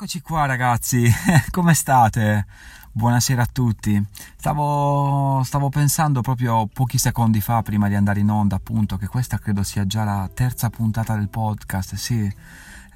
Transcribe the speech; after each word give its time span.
Eccoci 0.00 0.22
qua 0.22 0.46
ragazzi, 0.46 1.12
come 1.52 1.74
state? 1.74 2.46
Buonasera 2.90 3.42
a 3.42 3.48
tutti. 3.52 4.02
Stavo, 4.34 5.42
stavo, 5.44 5.68
pensando 5.68 6.22
proprio 6.22 6.66
pochi 6.72 6.96
secondi 6.96 7.42
fa, 7.42 7.60
prima 7.60 7.86
di 7.86 7.96
andare 7.96 8.20
in 8.20 8.30
onda, 8.30 8.56
appunto, 8.56 8.96
che 8.96 9.06
questa 9.08 9.36
credo 9.36 9.62
sia 9.62 9.86
già 9.86 10.02
la 10.04 10.30
terza 10.32 10.70
puntata 10.70 11.14
del 11.16 11.28
podcast, 11.28 11.96
sì. 11.96 12.34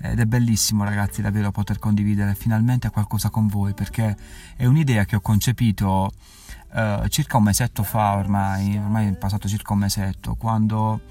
Ed 0.01 0.19
è 0.19 0.25
bellissimo 0.25 0.82
ragazzi 0.82 1.21
davvero 1.21 1.51
poter 1.51 1.79
condividere 1.79 2.35
finalmente 2.35 2.89
qualcosa 2.89 3.29
con 3.29 3.49
voi, 3.49 3.75
perché 3.75 4.17
è 4.57 4.64
un'idea 4.64 5.05
che 5.05 5.17
ho 5.17 5.21
concepito 5.21 6.11
uh, 6.73 7.07
circa 7.09 7.36
un 7.36 7.43
mesetto 7.43 7.82
fa 7.82 8.14
ormai, 8.14 8.79
ormai 8.79 9.09
è 9.09 9.13
passato 9.13 9.46
circa 9.46 9.75
un 9.75 9.81
mesetto, 9.81 10.36
quando 10.36 11.03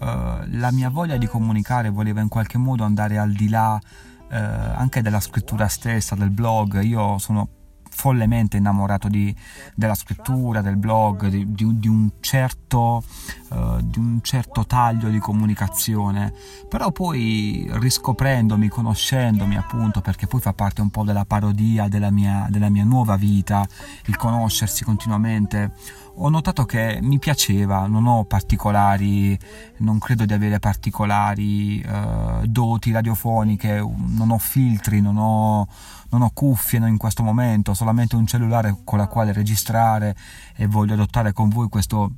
uh, 0.00 0.06
la 0.48 0.70
mia 0.70 0.90
voglia 0.90 1.16
di 1.16 1.26
comunicare 1.26 1.88
voleva 1.88 2.20
in 2.20 2.28
qualche 2.28 2.58
modo 2.58 2.84
andare 2.84 3.16
al 3.16 3.32
di 3.32 3.48
là 3.48 3.80
eh, 4.30 4.36
anche 4.36 5.02
della 5.02 5.20
scrittura 5.20 5.68
stessa, 5.68 6.14
del 6.14 6.30
blog. 6.30 6.82
Io 6.82 7.18
sono 7.18 7.48
follemente 7.90 8.56
innamorato 8.56 9.08
di, 9.08 9.34
della 9.74 9.94
scrittura, 9.94 10.62
del 10.62 10.76
blog, 10.76 11.26
di, 11.26 11.52
di, 11.52 11.78
di, 11.78 11.88
un 11.88 12.10
certo, 12.20 13.02
uh, 13.50 13.80
di, 13.82 13.98
un 13.98 14.20
certo, 14.22 14.64
taglio 14.64 15.08
di 15.08 15.18
comunicazione, 15.18 16.32
però 16.68 16.92
poi 16.92 17.68
riscoprendomi, 17.70 18.68
conoscendomi 18.68 19.56
appunto, 19.56 20.00
perché 20.00 20.26
poi 20.26 20.40
fa 20.40 20.54
parte 20.54 20.80
un 20.80 20.90
po' 20.90 21.04
della 21.04 21.26
parodia 21.26 21.88
della 21.88 22.10
mia, 22.10 22.46
della 22.48 22.70
mia 22.70 22.84
nuova 22.84 23.16
vita, 23.16 23.66
il 24.06 24.16
conoscersi 24.16 24.84
continuamente, 24.84 25.72
ho 26.14 26.28
notato 26.28 26.64
che 26.64 26.98
mi 27.02 27.18
piaceva, 27.18 27.86
non 27.86 28.06
ho 28.06 28.24
particolari, 28.24 29.38
non 29.78 29.98
credo 29.98 30.24
di 30.24 30.32
avere 30.32 30.58
particolari 30.58 31.84
uh, 31.86 32.46
doti 32.46 32.92
radiofoniche, 32.92 33.78
non 33.78 34.30
ho 34.30 34.38
filtri, 34.38 35.00
non 35.00 35.16
ho, 35.16 35.66
non 36.10 36.22
ho 36.22 36.30
cuffie 36.32 36.78
in 36.78 36.96
questo 36.96 37.22
momento, 37.22 37.70
ho 37.70 37.74
solamente 37.74 38.16
un 38.16 38.26
cellulare 38.26 38.78
con 38.84 38.98
la 38.98 39.06
quale 39.06 39.32
registrare 39.32 40.16
e 40.56 40.66
voglio 40.66 40.94
adottare 40.94 41.32
con 41.32 41.48
voi 41.48 41.68
questo 41.68 42.12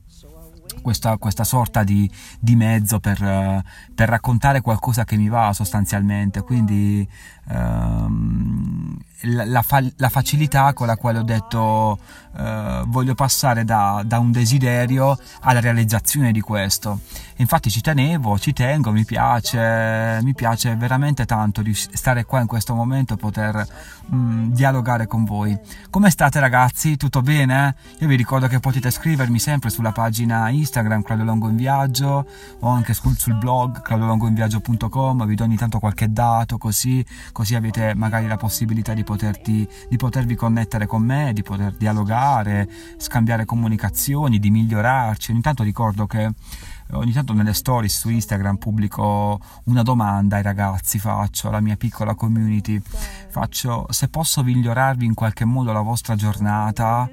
questa, 0.81 1.17
questa, 1.19 1.45
sorta 1.45 1.83
di, 1.83 2.11
di 2.39 2.57
mezzo 2.57 2.99
per, 3.01 3.63
per, 3.95 4.09
raccontare 4.09 4.61
qualcosa 4.61 5.05
che 5.05 5.17
mi 5.17 5.29
va 5.29 5.53
sostanzialmente. 5.53 6.43
Quindi 6.43 7.07
ehm, 7.49 8.97
la, 9.23 9.45
la, 9.45 9.65
la, 9.97 10.09
facilità 10.09 10.73
con 10.73 10.87
la 10.87 10.97
quale 10.97 11.19
ho 11.19 11.23
detto 11.23 11.99
eh, 12.37 12.83
voglio 12.87 13.15
passare 13.15 13.65
da, 13.65 14.03
da, 14.05 14.19
un 14.19 14.33
desiderio 14.33 15.17
alla 15.41 15.61
realizzazione 15.61 16.33
di 16.33 16.41
questo. 16.41 17.01
Infatti 17.37 17.71
ci 17.71 17.81
tenevo, 17.81 18.39
ci 18.39 18.53
tengo, 18.53 18.93
mi 18.93 19.05
piace, 19.05 20.21
mi 20.23 20.35
piace 20.35 20.75
veramente 20.77 21.25
tanto 21.25 21.63
di 21.63 21.75
stare 21.75 22.25
qua 22.25 22.41
in 22.41 22.47
questo 22.47 22.75
momento 22.75 23.15
e 23.15 23.17
poter 23.17 23.67
mh, 24.07 24.17
mm, 24.17 24.53
dialogare 24.53 25.07
con 25.07 25.25
voi. 25.25 25.57
Come 25.91 26.11
state 26.11 26.41
ragazzi? 26.41 26.97
Tutto 26.97 27.21
bene? 27.21 27.75
Io 27.99 28.09
vi 28.09 28.17
ricordo 28.17 28.47
che 28.47 28.61
potete 28.61 28.91
scrivermi 28.91 29.39
sempre 29.39 29.71
sulla 29.71 29.93
pagina 29.93 30.49
Instagram 30.49 30.62
Claudio 31.03 31.25
Longo 31.25 31.49
in 31.49 31.57
Viaggio 31.57 32.27
o 32.61 32.69
anche 32.69 32.95
sul, 32.95 33.17
sul 33.17 33.35
blog 33.35 33.83
claudiolongoinviaggio.com, 33.83 35.27
vi 35.27 35.35
do 35.35 35.45
ogni 35.45 35.57
tanto 35.57 35.79
qualche 35.79 36.13
dato 36.13 36.59
così, 36.59 37.05
così 37.33 37.55
avete 37.55 37.95
magari 37.95 38.27
la 38.27 38.37
possibilità 38.37 38.95
di 38.95 39.05
poterti, 39.05 39.69
di 39.89 39.97
potervi 39.97 40.35
connettere 40.35 40.87
con 40.87 41.03
me, 41.03 41.33
di 41.33 41.43
poter 41.43 41.77
dialogare, 41.77 42.69
scambiare 42.97 43.45
comunicazioni, 43.45 44.39
di 44.39 44.51
migliorarci. 44.51 45.33
Ogni 45.33 45.41
tanto 45.41 45.63
ricordo 45.63 46.07
che 46.07 46.31
ogni 46.93 47.13
tanto 47.13 47.33
nelle 47.33 47.55
stories 47.55 47.99
su 47.99 48.11
Instagram 48.11 48.57
pubblico 48.57 49.41
una 49.65 49.83
domanda 49.83 50.37
ai 50.37 50.43
ragazzi, 50.43 50.99
faccio 50.99 51.49
alla 51.49 51.61
mia 51.61 51.77
piccola 51.77 52.15
community, 52.15 52.81
faccio 53.29 53.87
se 53.91 54.09
posso 54.09 54.43
migliorarvi 54.43 55.05
in 55.05 55.15
qualche 55.15 55.45
modo 55.45 55.73
la 55.73 55.81
vostra 55.81 56.15
giornata 56.15 57.09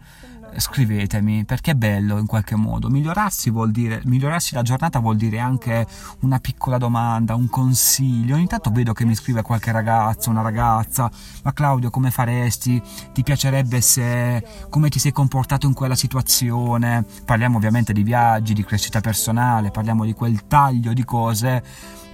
scrivetemi 0.57 1.45
perché 1.45 1.71
è 1.71 1.75
bello 1.75 2.17
in 2.17 2.25
qualche 2.25 2.55
modo. 2.55 2.89
Migliorarsi 2.89 3.49
vuol 3.49 3.71
dire, 3.71 4.01
migliorarsi 4.05 4.55
la 4.55 4.61
giornata 4.61 4.99
vuol 4.99 5.15
dire 5.15 5.39
anche 5.39 5.85
una 6.21 6.39
piccola 6.39 6.77
domanda, 6.77 7.35
un 7.35 7.49
consiglio. 7.49 8.35
Ogni 8.35 8.47
tanto 8.47 8.69
vedo 8.71 8.93
che 8.93 9.05
mi 9.05 9.15
scrive 9.15 9.41
qualche 9.41 9.71
ragazzo, 9.71 10.29
una 10.29 10.41
ragazza, 10.41 11.09
ma 11.43 11.53
Claudio 11.53 11.89
come 11.89 12.11
faresti? 12.11 12.81
Ti 13.13 13.23
piacerebbe 13.23 13.81
se, 13.81 14.45
come 14.69 14.89
ti 14.89 14.99
sei 14.99 15.11
comportato 15.11 15.67
in 15.67 15.73
quella 15.73 15.95
situazione? 15.95 17.05
Parliamo 17.25 17.57
ovviamente 17.57 17.93
di 17.93 18.03
viaggi, 18.03 18.53
di 18.53 18.63
crescita 18.63 19.01
personale, 19.01 19.71
parliamo 19.71 20.05
di 20.05 20.13
quel 20.13 20.47
taglio 20.47 20.93
di 20.93 21.03
cose 21.03 21.63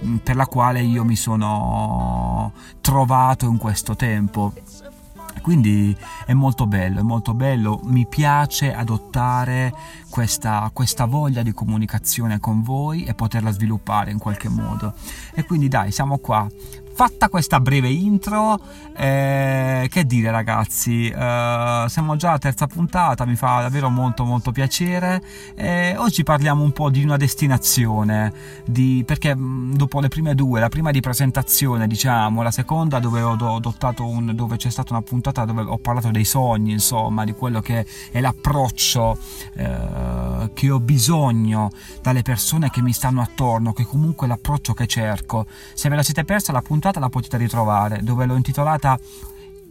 mm, 0.04 0.16
per 0.16 0.36
la 0.36 0.46
quale 0.46 0.80
io 0.82 1.04
mi 1.04 1.16
sono 1.16 2.52
trovato 2.80 3.46
in 3.46 3.56
questo 3.56 3.96
tempo 3.96 4.52
quindi 5.42 5.96
è 6.24 6.32
molto 6.32 6.66
bello, 6.66 7.00
è 7.00 7.02
molto 7.02 7.34
bello, 7.34 7.80
mi 7.84 8.06
piace 8.06 8.74
adottare 8.74 9.72
questa, 10.10 10.68
questa 10.72 11.04
voglia 11.04 11.42
di 11.42 11.52
comunicazione 11.52 12.40
con 12.40 12.62
voi 12.62 13.04
e 13.04 13.14
poterla 13.14 13.50
sviluppare 13.50 14.10
in 14.10 14.18
qualche 14.18 14.48
modo. 14.48 14.94
E 15.34 15.44
quindi 15.44 15.68
dai, 15.68 15.92
siamo 15.92 16.18
qua 16.18 16.48
fatta 16.96 17.28
questa 17.28 17.60
breve 17.60 17.90
intro, 17.90 18.58
eh, 18.96 19.86
che 19.90 20.06
dire 20.06 20.30
ragazzi, 20.30 21.10
eh, 21.10 21.84
siamo 21.88 22.16
già 22.16 22.30
alla 22.30 22.38
terza 22.38 22.66
puntata, 22.66 23.26
mi 23.26 23.36
fa 23.36 23.60
davvero 23.60 23.90
molto 23.90 24.24
molto 24.24 24.50
piacere. 24.50 25.22
Eh, 25.56 25.94
oggi 25.98 26.22
parliamo 26.22 26.62
un 26.62 26.72
po' 26.72 26.88
di 26.88 27.04
una 27.04 27.18
destinazione, 27.18 28.32
di, 28.64 29.02
perché 29.06 29.36
mm, 29.36 29.74
dopo 29.74 30.00
le 30.00 30.08
prime 30.08 30.34
due, 30.34 30.58
la 30.58 30.70
prima 30.70 30.90
di 30.90 31.00
presentazione, 31.00 31.86
diciamo, 31.86 32.40
la 32.40 32.50
seconda 32.50 32.98
dove, 32.98 33.20
un, 33.20 34.32
dove 34.34 34.56
c'è 34.56 34.70
stata 34.70 34.94
una 34.94 35.02
puntata 35.02 35.44
dove 35.44 35.64
ho 35.64 35.76
parlato 35.76 36.10
dei 36.10 36.24
sogni, 36.24 36.72
insomma, 36.72 37.26
di 37.26 37.34
quello 37.34 37.60
che 37.60 37.84
è 38.10 38.20
l'approccio 38.20 39.18
eh, 39.52 40.50
che 40.54 40.70
ho 40.70 40.80
bisogno 40.80 41.70
dalle 42.00 42.22
persone 42.22 42.70
che 42.70 42.80
mi 42.80 42.94
stanno 42.94 43.20
attorno, 43.20 43.74
che 43.74 43.84
comunque 43.84 44.26
è 44.26 44.30
l'approccio 44.30 44.72
che 44.72 44.86
cerco. 44.86 45.44
Se 45.74 45.90
ve 45.90 45.96
la 45.96 46.02
siete 46.02 46.24
persa 46.24 46.52
la 46.52 46.62
puntata 46.62 46.84
puntata 46.86 47.00
la 47.00 47.08
potete 47.08 47.36
ritrovare, 47.36 48.02
dove 48.02 48.26
l'ho 48.26 48.36
intitolata 48.36 48.98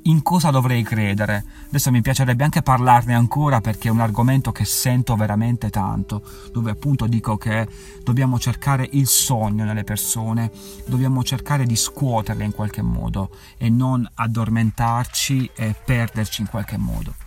in 0.03 0.21
cosa 0.21 0.51
dovrei 0.51 0.83
credere. 0.83 1.43
Adesso 1.67 1.89
mi 1.89 2.01
piacerebbe 2.01 2.43
anche 2.43 2.61
parlarne 2.61 3.13
ancora 3.13 3.61
perché 3.61 3.87
è 3.87 3.91
un 3.91 4.01
argomento 4.01 4.51
che 4.51 4.65
sento 4.65 5.15
veramente 5.15 5.69
tanto, 5.69 6.21
dove 6.51 6.71
appunto 6.71 7.07
dico 7.07 7.37
che 7.37 7.67
dobbiamo 8.03 8.37
cercare 8.37 8.87
il 8.91 9.07
sogno 9.07 9.63
nelle 9.63 9.83
persone, 9.83 10.51
dobbiamo 10.85 11.23
cercare 11.23 11.65
di 11.65 11.75
scuoterle 11.75 12.43
in 12.43 12.53
qualche 12.53 12.81
modo 12.81 13.29
e 13.57 13.69
non 13.69 14.07
addormentarci 14.13 15.51
e 15.55 15.75
perderci 15.85 16.41
in 16.41 16.49
qualche 16.49 16.77
modo. 16.77 17.24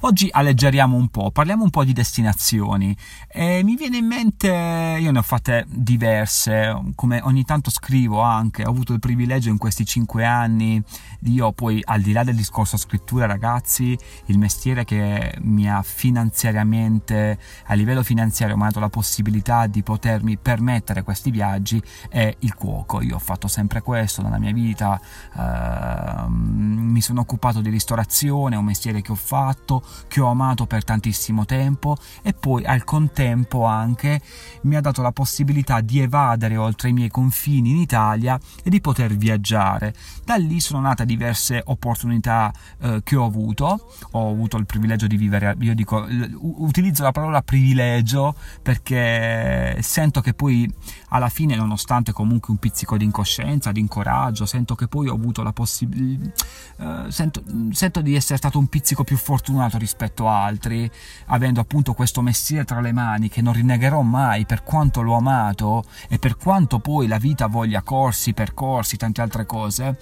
Oggi 0.00 0.28
alleggeriamo 0.30 0.96
un 0.96 1.08
po', 1.08 1.30
parliamo 1.30 1.64
un 1.64 1.70
po' 1.70 1.84
di 1.84 1.92
destinazioni. 1.92 2.96
E 3.28 3.62
mi 3.64 3.76
viene 3.76 3.96
in 3.98 4.06
mente, 4.06 4.48
io 4.48 5.10
ne 5.10 5.18
ho 5.18 5.22
fatte 5.22 5.66
diverse, 5.68 6.92
come 6.94 7.20
ogni 7.22 7.44
tanto 7.44 7.70
scrivo 7.70 8.20
anche, 8.20 8.64
ho 8.64 8.70
avuto 8.70 8.92
il 8.92 8.98
privilegio 8.98 9.48
in 9.50 9.58
questi 9.58 9.84
cinque 9.84 10.24
anni, 10.24 10.82
io 11.24 11.52
poi 11.52 11.80
al 11.84 12.00
di 12.00 12.12
là 12.12 12.24
del 12.24 12.36
discorso 12.36 12.76
scrittura 12.76 13.26
ragazzi, 13.26 13.96
il 14.26 14.38
mestiere 14.38 14.84
che 14.84 15.36
mi 15.40 15.70
ha 15.70 15.82
finanziariamente, 15.82 17.38
a 17.66 17.74
livello 17.74 18.02
finanziario 18.02 18.56
mi 18.56 18.62
ha 18.62 18.66
dato 18.66 18.80
la 18.80 18.88
possibilità 18.88 19.66
di 19.66 19.82
potermi 19.82 20.36
permettere 20.36 21.02
questi 21.02 21.30
viaggi 21.30 21.82
è 22.08 22.34
il 22.40 22.54
cuoco, 22.54 23.00
io 23.00 23.16
ho 23.16 23.20
fatto 23.20 23.48
sempre 23.48 23.82
questo 23.82 24.22
nella 24.22 24.38
mia 24.38 24.52
vita, 24.52 25.00
uh, 25.34 26.28
mi 26.28 27.00
sono 27.00 27.20
occupato 27.20 27.60
di 27.60 27.70
ristorazione, 27.70 28.54
è 28.54 28.58
un 28.58 28.64
mestiere 28.64 29.02
che 29.02 29.12
ho 29.12 29.16
fatto, 29.16 29.82
che 30.08 30.20
ho 30.20 30.28
amato 30.28 30.66
per 30.66 30.84
tantissimo 30.84 31.44
tempo 31.44 31.96
e 32.22 32.32
poi 32.32 32.64
al 32.64 32.84
contempo 32.84 33.64
anche 33.64 34.20
mi 34.62 34.76
ha 34.76 34.80
dato 34.80 35.02
la 35.02 35.12
possibilità 35.12 35.80
di 35.80 36.00
evadere 36.00 36.56
oltre 36.56 36.88
i 36.88 36.92
miei 36.92 37.08
confini 37.08 37.70
in 37.70 37.76
Italia 37.76 38.38
e 38.62 38.70
di 38.70 38.80
poter 38.80 39.14
viaggiare. 39.16 39.94
Da 40.24 40.36
lì 40.36 40.60
sono 40.60 40.80
nate 40.80 41.04
diverse 41.04 41.62
opportunità 41.64 42.52
eh, 42.80 43.00
che 43.02 43.16
ho 43.16 43.24
avuto, 43.24 43.88
ho 44.12 44.30
avuto 44.30 44.56
il 44.56 44.66
privilegio 44.66 45.06
di 45.06 45.16
vivere, 45.16 45.56
io 45.60 45.74
dico, 45.74 46.06
utilizzo 46.40 47.02
la 47.02 47.12
parola 47.12 47.42
privilegio 47.42 48.34
perché 48.62 49.78
sento 49.80 50.20
che 50.20 50.34
poi 50.34 50.72
alla 51.16 51.28
fine, 51.28 51.56
nonostante 51.56 52.12
comunque 52.12 52.52
un 52.52 52.58
pizzico 52.58 52.96
di 52.96 53.04
incoscienza, 53.04 53.72
di 53.72 53.80
incoraggio, 53.80 54.46
sento 54.46 54.74
che 54.74 54.86
poi 54.86 55.08
ho 55.08 55.14
avuto 55.14 55.42
la 55.42 55.52
possibilità, 55.52 56.44
eh, 56.78 57.10
sento, 57.10 57.42
sento 57.72 58.00
di 58.00 58.14
essere 58.14 58.36
stato 58.38 58.58
un 58.58 58.68
pizzico 58.68 59.04
più 59.04 59.16
fortunato 59.16 59.78
rispetto 59.78 60.28
a 60.28 60.44
altri, 60.44 60.90
avendo 61.26 61.60
appunto 61.60 61.94
questo 61.94 62.22
mestiere 62.22 62.64
tra 62.64 62.80
le 62.80 62.92
mani 62.92 63.28
che 63.28 63.42
non 63.42 63.52
rinnegherò 63.52 64.02
mai 64.02 64.46
per 64.46 64.62
quanto 64.62 65.02
l'ho 65.02 65.14
amato 65.14 65.84
e 66.08 66.18
per 66.18 66.36
quanto 66.36 66.78
poi 66.78 67.06
la 67.06 67.18
vita 67.18 67.46
voglia 67.46 67.82
corsi, 67.82 68.34
percorsi, 68.34 68.96
tante 68.96 69.20
altre 69.20 69.46
cose, 69.46 69.98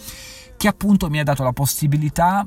che 0.57 0.69
appunto 0.69 1.09
mi 1.09 1.19
ha 1.19 1.25
dato 1.25 1.43
la 1.43 1.53
possibilità 1.53 2.47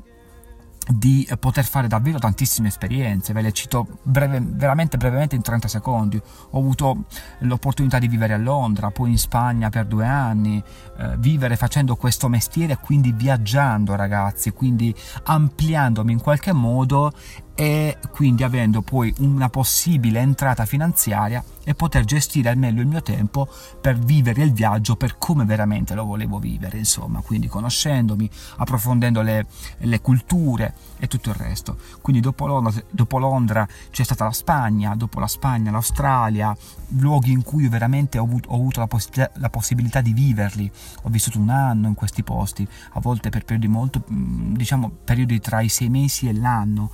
di 0.87 1.27
poter 1.39 1.65
fare 1.65 1.87
davvero 1.87 2.19
tantissime 2.19 2.69
esperienze, 2.69 3.33
ve 3.33 3.41
le 3.41 3.51
cito 3.51 3.87
breve, 4.03 4.41
veramente 4.41 4.97
brevemente 4.97 5.35
in 5.35 5.41
30 5.41 5.67
secondi. 5.67 6.21
Ho 6.51 6.59
avuto 6.59 7.05
l'opportunità 7.39 7.99
di 7.99 8.07
vivere 8.07 8.33
a 8.33 8.37
Londra, 8.37 8.91
poi 8.91 9.11
in 9.11 9.17
Spagna 9.17 9.69
per 9.69 9.85
due 9.85 10.05
anni, 10.05 10.63
eh, 10.97 11.17
vivere 11.17 11.55
facendo 11.55 11.95
questo 11.95 12.29
mestiere 12.29 12.73
e 12.73 12.77
quindi 12.77 13.11
viaggiando 13.11 13.95
ragazzi, 13.95 14.51
quindi 14.51 14.93
ampliandomi 15.23 16.11
in 16.11 16.21
qualche 16.21 16.53
modo 16.53 17.11
e 17.59 17.97
quindi 18.11 18.43
avendo 18.43 18.83
poi 18.83 19.11
una 19.17 19.49
possibile 19.49 20.19
entrata 20.19 20.67
finanziaria 20.67 21.43
e 21.63 21.73
poter 21.73 22.05
gestire 22.05 22.49
al 22.49 22.55
meglio 22.55 22.81
il 22.81 22.87
mio 22.87 23.01
tempo 23.01 23.49
per 23.81 23.97
vivere 23.97 24.43
il 24.43 24.53
viaggio 24.53 24.95
per 24.95 25.17
come 25.17 25.43
veramente 25.43 25.95
lo 25.95 26.05
volevo 26.05 26.37
vivere, 26.37 26.77
insomma, 26.77 27.19
quindi 27.21 27.47
conoscendomi, 27.47 28.29
approfondendo 28.57 29.23
le, 29.23 29.47
le 29.79 30.01
culture 30.01 30.75
e 30.99 31.07
tutto 31.07 31.29
il 31.29 31.35
resto. 31.35 31.77
Quindi 31.99 32.21
dopo 32.21 32.45
Londra, 32.45 32.79
dopo 32.91 33.17
Londra, 33.17 33.67
c'è 33.89 34.03
stata 34.03 34.25
la 34.25 34.33
Spagna, 34.33 34.93
dopo 34.93 35.19
la 35.19 35.25
Spagna 35.25 35.71
l'Australia, 35.71 36.55
luoghi 36.89 37.31
in 37.31 37.41
cui 37.41 37.67
veramente 37.69 38.19
ho 38.19 38.23
avuto, 38.23 38.49
ho 38.49 38.55
avuto 38.55 38.81
la, 38.81 38.87
poss- 38.87 39.31
la, 39.33 39.49
possibilità 39.49 39.99
di 40.01 40.13
viverli. 40.13 40.71
Ho 41.01 41.09
vissuto 41.09 41.39
un 41.39 41.49
anno 41.49 41.87
in 41.87 41.95
questi 41.95 42.21
posti, 42.21 42.67
a 42.91 42.99
volte 42.99 43.29
per 43.29 43.45
periodi 43.45 43.67
molto, 43.67 44.03
diciamo, 44.05 44.91
periodi 45.03 45.39
tra 45.39 45.61
i 45.61 45.69
sei 45.69 45.89
mesi 45.89 46.29
e 46.29 46.33
l'anno 46.33 46.91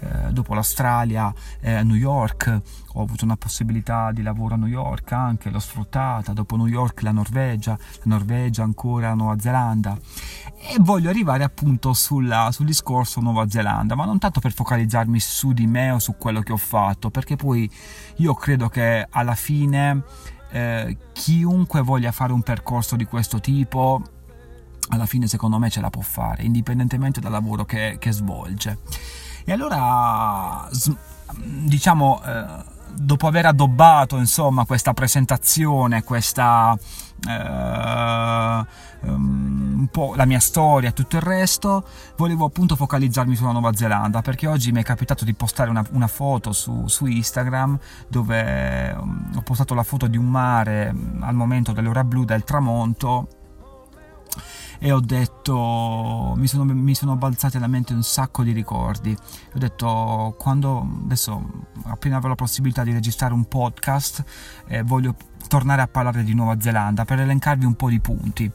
eh, 0.00 0.32
dopo 0.32 0.54
l'Australia, 0.54 1.32
eh, 1.60 1.82
New 1.82 1.96
York, 1.96 2.60
ho 2.94 3.02
avuto 3.02 3.24
una 3.24 3.36
possibilità 3.36 4.12
di 4.12 4.22
lavoro 4.22 4.54
a 4.54 4.56
New 4.56 4.68
York 4.68 5.12
anche, 5.12 5.50
l'ho 5.50 5.58
sfruttata, 5.58 6.32
dopo 6.32 6.56
New 6.56 6.66
York 6.66 7.02
la 7.02 7.12
Norvegia, 7.12 7.72
la 7.72 8.02
Norvegia 8.04 8.62
ancora 8.62 9.14
Nuova 9.14 9.38
Zelanda 9.38 9.98
e 10.56 10.76
voglio 10.80 11.10
arrivare 11.10 11.44
appunto 11.44 11.92
sulla, 11.92 12.50
sul 12.52 12.66
discorso 12.66 13.20
Nuova 13.20 13.48
Zelanda, 13.48 13.94
ma 13.94 14.04
non 14.04 14.18
tanto 14.18 14.40
per 14.40 14.52
focalizzarmi 14.52 15.20
su 15.20 15.52
di 15.52 15.66
me 15.66 15.90
o 15.90 15.98
su 15.98 16.16
quello 16.16 16.40
che 16.40 16.52
ho 16.52 16.56
fatto, 16.56 17.10
perché 17.10 17.36
poi 17.36 17.70
io 18.16 18.34
credo 18.34 18.68
che 18.68 19.06
alla 19.10 19.34
fine 19.34 20.02
eh, 20.50 20.96
chiunque 21.12 21.82
voglia 21.82 22.12
fare 22.12 22.32
un 22.32 22.42
percorso 22.42 22.96
di 22.96 23.04
questo 23.04 23.40
tipo 23.40 24.02
alla 24.88 25.06
fine 25.06 25.26
secondo 25.26 25.58
me 25.58 25.70
ce 25.70 25.80
la 25.80 25.90
può 25.90 26.02
fare, 26.02 26.42
indipendentemente 26.42 27.20
dal 27.20 27.32
lavoro 27.32 27.64
che, 27.64 27.96
che 27.98 28.12
svolge. 28.12 28.78
E 29.44 29.52
allora, 29.52 30.68
diciamo, 31.66 32.22
eh, 32.24 32.44
dopo 32.94 33.26
aver 33.26 33.46
addobbato 33.46 34.16
insomma 34.16 34.64
questa 34.64 34.94
presentazione, 34.94 36.02
questa 36.02 36.76
eh, 37.28 38.66
um, 39.08 39.74
un 39.80 39.88
po' 39.90 40.14
la 40.14 40.24
mia 40.24 40.40
storia 40.40 40.88
e 40.88 40.92
tutto 40.92 41.16
il 41.16 41.22
resto, 41.22 41.84
volevo 42.16 42.46
appunto 42.46 42.76
focalizzarmi 42.76 43.36
sulla 43.36 43.52
Nuova 43.52 43.74
Zelanda 43.74 44.22
perché 44.22 44.46
oggi 44.46 44.72
mi 44.72 44.80
è 44.80 44.84
capitato 44.84 45.24
di 45.24 45.34
postare 45.34 45.70
una, 45.70 45.84
una 45.90 46.06
foto 46.06 46.52
su, 46.52 46.86
su, 46.86 47.06
Instagram 47.06 47.78
dove 48.08 48.96
um, 48.98 49.30
ho 49.36 49.42
postato 49.42 49.74
la 49.74 49.82
foto 49.82 50.06
di 50.06 50.16
un 50.16 50.30
mare 50.30 50.90
um, 50.94 51.22
al 51.22 51.34
momento 51.34 51.72
dell'ora 51.72 52.04
blu 52.04 52.24
del 52.24 52.44
tramonto 52.44 53.28
e 54.84 54.92
ho 54.92 55.00
detto 55.00 56.34
mi 56.36 56.46
sono, 56.46 56.64
mi 56.64 56.94
sono 56.94 57.16
balzati 57.16 57.56
alla 57.56 57.68
mente 57.68 57.94
un 57.94 58.02
sacco 58.02 58.42
di 58.42 58.52
ricordi. 58.52 59.16
Ho 59.54 59.58
detto 59.58 60.34
quando 60.38 60.86
adesso 61.04 61.42
appena 61.84 62.18
avrò 62.18 62.28
la 62.28 62.34
possibilità 62.34 62.84
di 62.84 62.92
registrare 62.92 63.32
un 63.32 63.46
podcast 63.46 64.22
eh, 64.68 64.82
voglio 64.82 65.16
tornare 65.48 65.80
a 65.80 65.86
parlare 65.86 66.22
di 66.22 66.34
Nuova 66.34 66.60
Zelanda 66.60 67.06
per 67.06 67.18
elencarvi 67.18 67.64
un 67.64 67.76
po' 67.76 67.88
di 67.88 67.98
punti. 67.98 68.50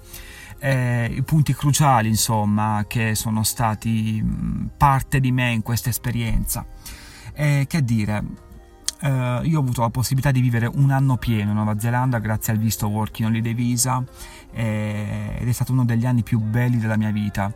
Eh, 0.60 1.12
i 1.12 1.24
punti 1.24 1.56
cruciali 1.56 2.10
insomma 2.10 2.86
che 2.88 3.16
sono 3.16 3.42
stati 3.42 4.24
parte 4.78 5.20
di 5.20 5.32
me 5.32 5.50
in 5.50 5.64
questa 5.64 5.90
esperienza. 5.90 6.64
Eh, 7.34 7.66
che 7.68 7.84
dire 7.84 8.24
Uh, 9.02 9.46
io 9.46 9.60
ho 9.60 9.62
avuto 9.62 9.80
la 9.80 9.90
possibilità 9.90 10.30
di 10.32 10.42
vivere 10.42 10.66
un 10.66 10.92
anno 10.92 11.16
pieno 11.16 11.52
in 11.52 11.56
Nuova 11.56 11.80
Zelanda 11.80 12.20
grazie 12.20 12.52
al 12.52 12.60
visto 12.60 12.88
Working 12.88 13.30
Holiday 13.30 13.54
Visa 13.54 14.04
eh, 14.52 15.38
ed 15.40 15.48
è 15.48 15.52
stato 15.54 15.72
uno 15.72 15.86
degli 15.86 16.06
anni 16.06 16.22
più 16.22 16.40
belli 16.40 16.78
della 16.78 16.98
mia 16.98 17.12
vita. 17.12 17.52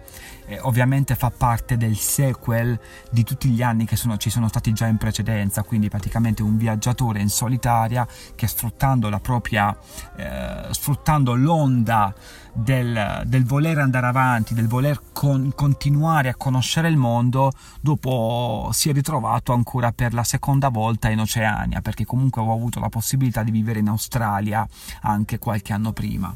Eh, 0.45 0.59
ovviamente 0.61 1.15
fa 1.15 1.31
parte 1.35 1.77
del 1.77 1.95
sequel 1.97 2.79
di 3.09 3.23
tutti 3.23 3.49
gli 3.49 3.61
anni 3.61 3.85
che 3.85 3.95
sono, 3.95 4.17
ci 4.17 4.29
sono 4.29 4.47
stati 4.47 4.73
già 4.73 4.87
in 4.87 4.97
precedenza, 4.97 5.63
quindi 5.63 5.89
praticamente 5.89 6.43
un 6.43 6.57
viaggiatore 6.57 7.19
in 7.19 7.29
solitaria 7.29 8.07
che 8.35 8.47
sfruttando 8.47 9.09
la 9.09 9.19
propria, 9.19 9.75
eh, 10.15 10.67
sfruttando 10.71 11.35
l'onda 11.35 12.13
del, 12.53 13.23
del, 13.25 13.45
voler 13.45 13.79
andare 13.79 14.07
avanti, 14.07 14.53
del 14.53 14.67
voler 14.67 14.99
con, 15.11 15.51
continuare 15.55 16.29
a 16.29 16.35
conoscere 16.35 16.87
il 16.87 16.97
mondo, 16.97 17.51
dopo 17.81 18.69
si 18.71 18.89
è 18.89 18.93
ritrovato 18.93 19.53
ancora 19.53 19.91
per 19.91 20.13
la 20.13 20.23
seconda 20.23 20.69
volta 20.69 21.09
in 21.09 21.19
Oceania, 21.19 21.81
perché 21.81 22.05
comunque 22.05 22.41
avevo 22.41 22.55
avuto 22.55 22.79
la 22.79 22.89
possibilità 22.89 23.43
di 23.43 23.51
vivere 23.51 23.79
in 23.79 23.87
Australia 23.87 24.67
anche 25.01 25.39
qualche 25.39 25.73
anno 25.73 25.91
prima. 25.93 26.35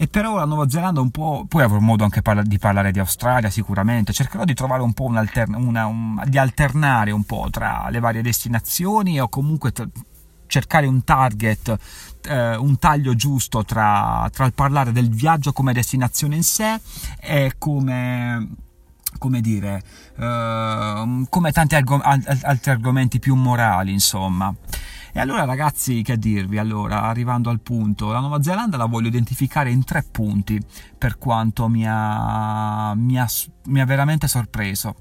E 0.00 0.06
però 0.06 0.36
la 0.36 0.44
Nuova 0.44 0.68
Zelanda 0.68 1.00
un 1.00 1.10
po', 1.10 1.44
poi 1.48 1.64
avrò 1.64 1.80
modo 1.80 2.04
anche 2.04 2.22
parla, 2.22 2.42
di 2.42 2.56
parlare 2.56 2.92
di 2.92 3.00
Australia 3.00 3.50
sicuramente, 3.50 4.12
cercherò 4.12 4.44
di 4.44 4.54
trovare 4.54 4.82
un 4.82 4.92
po' 4.92 5.06
un 5.06 5.16
altern, 5.16 5.54
una, 5.54 5.86
un, 5.86 6.22
di 6.24 6.38
alternare 6.38 7.10
un 7.10 7.24
po' 7.24 7.48
tra 7.50 7.88
le 7.90 7.98
varie 7.98 8.22
destinazioni 8.22 9.20
o 9.20 9.28
comunque 9.28 9.72
tra, 9.72 9.88
cercare 10.46 10.86
un 10.86 11.02
target, 11.02 11.76
eh, 12.28 12.56
un 12.56 12.78
taglio 12.78 13.16
giusto 13.16 13.64
tra, 13.64 14.28
tra 14.32 14.44
il 14.46 14.54
parlare 14.54 14.92
del 14.92 15.10
viaggio 15.10 15.52
come 15.52 15.72
destinazione 15.72 16.36
in 16.36 16.44
sé 16.44 16.80
e 17.20 17.54
come 17.58 18.66
come 19.18 19.40
dire, 19.40 19.82
uh, 20.16 21.26
come 21.28 21.50
tanti 21.50 21.74
argom- 21.74 22.02
altri 22.04 22.70
argomenti 22.70 23.18
più 23.18 23.34
morali, 23.34 23.90
insomma. 23.90 24.54
E 25.12 25.20
allora 25.20 25.44
ragazzi, 25.44 26.02
che 26.02 26.18
dirvi? 26.18 26.58
Allora, 26.58 27.02
arrivando 27.02 27.50
al 27.50 27.60
punto, 27.60 28.12
la 28.12 28.20
Nuova 28.20 28.42
Zelanda 28.42 28.76
la 28.76 28.86
voglio 28.86 29.08
identificare 29.08 29.70
in 29.70 29.84
tre 29.84 30.04
punti 30.10 30.60
per 30.96 31.18
quanto 31.18 31.68
mi 31.68 31.84
ha, 31.86 32.94
mi 32.94 33.18
ha, 33.18 33.26
mi 33.66 33.80
ha 33.80 33.84
veramente 33.84 34.28
sorpreso 34.28 34.96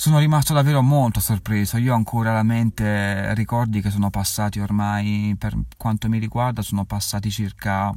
sono 0.00 0.18
rimasto 0.18 0.54
davvero 0.54 0.80
molto 0.80 1.20
sorpreso. 1.20 1.76
Io 1.76 1.92
ho 1.92 1.94
ancora 1.94 2.32
la 2.32 2.42
mente 2.42 3.34
ricordi 3.34 3.82
che 3.82 3.90
sono 3.90 4.08
passati 4.08 4.58
ormai, 4.58 5.36
per 5.38 5.54
quanto 5.76 6.08
mi 6.08 6.18
riguarda, 6.18 6.62
sono 6.62 6.86
passati 6.86 7.30
circa 7.30 7.94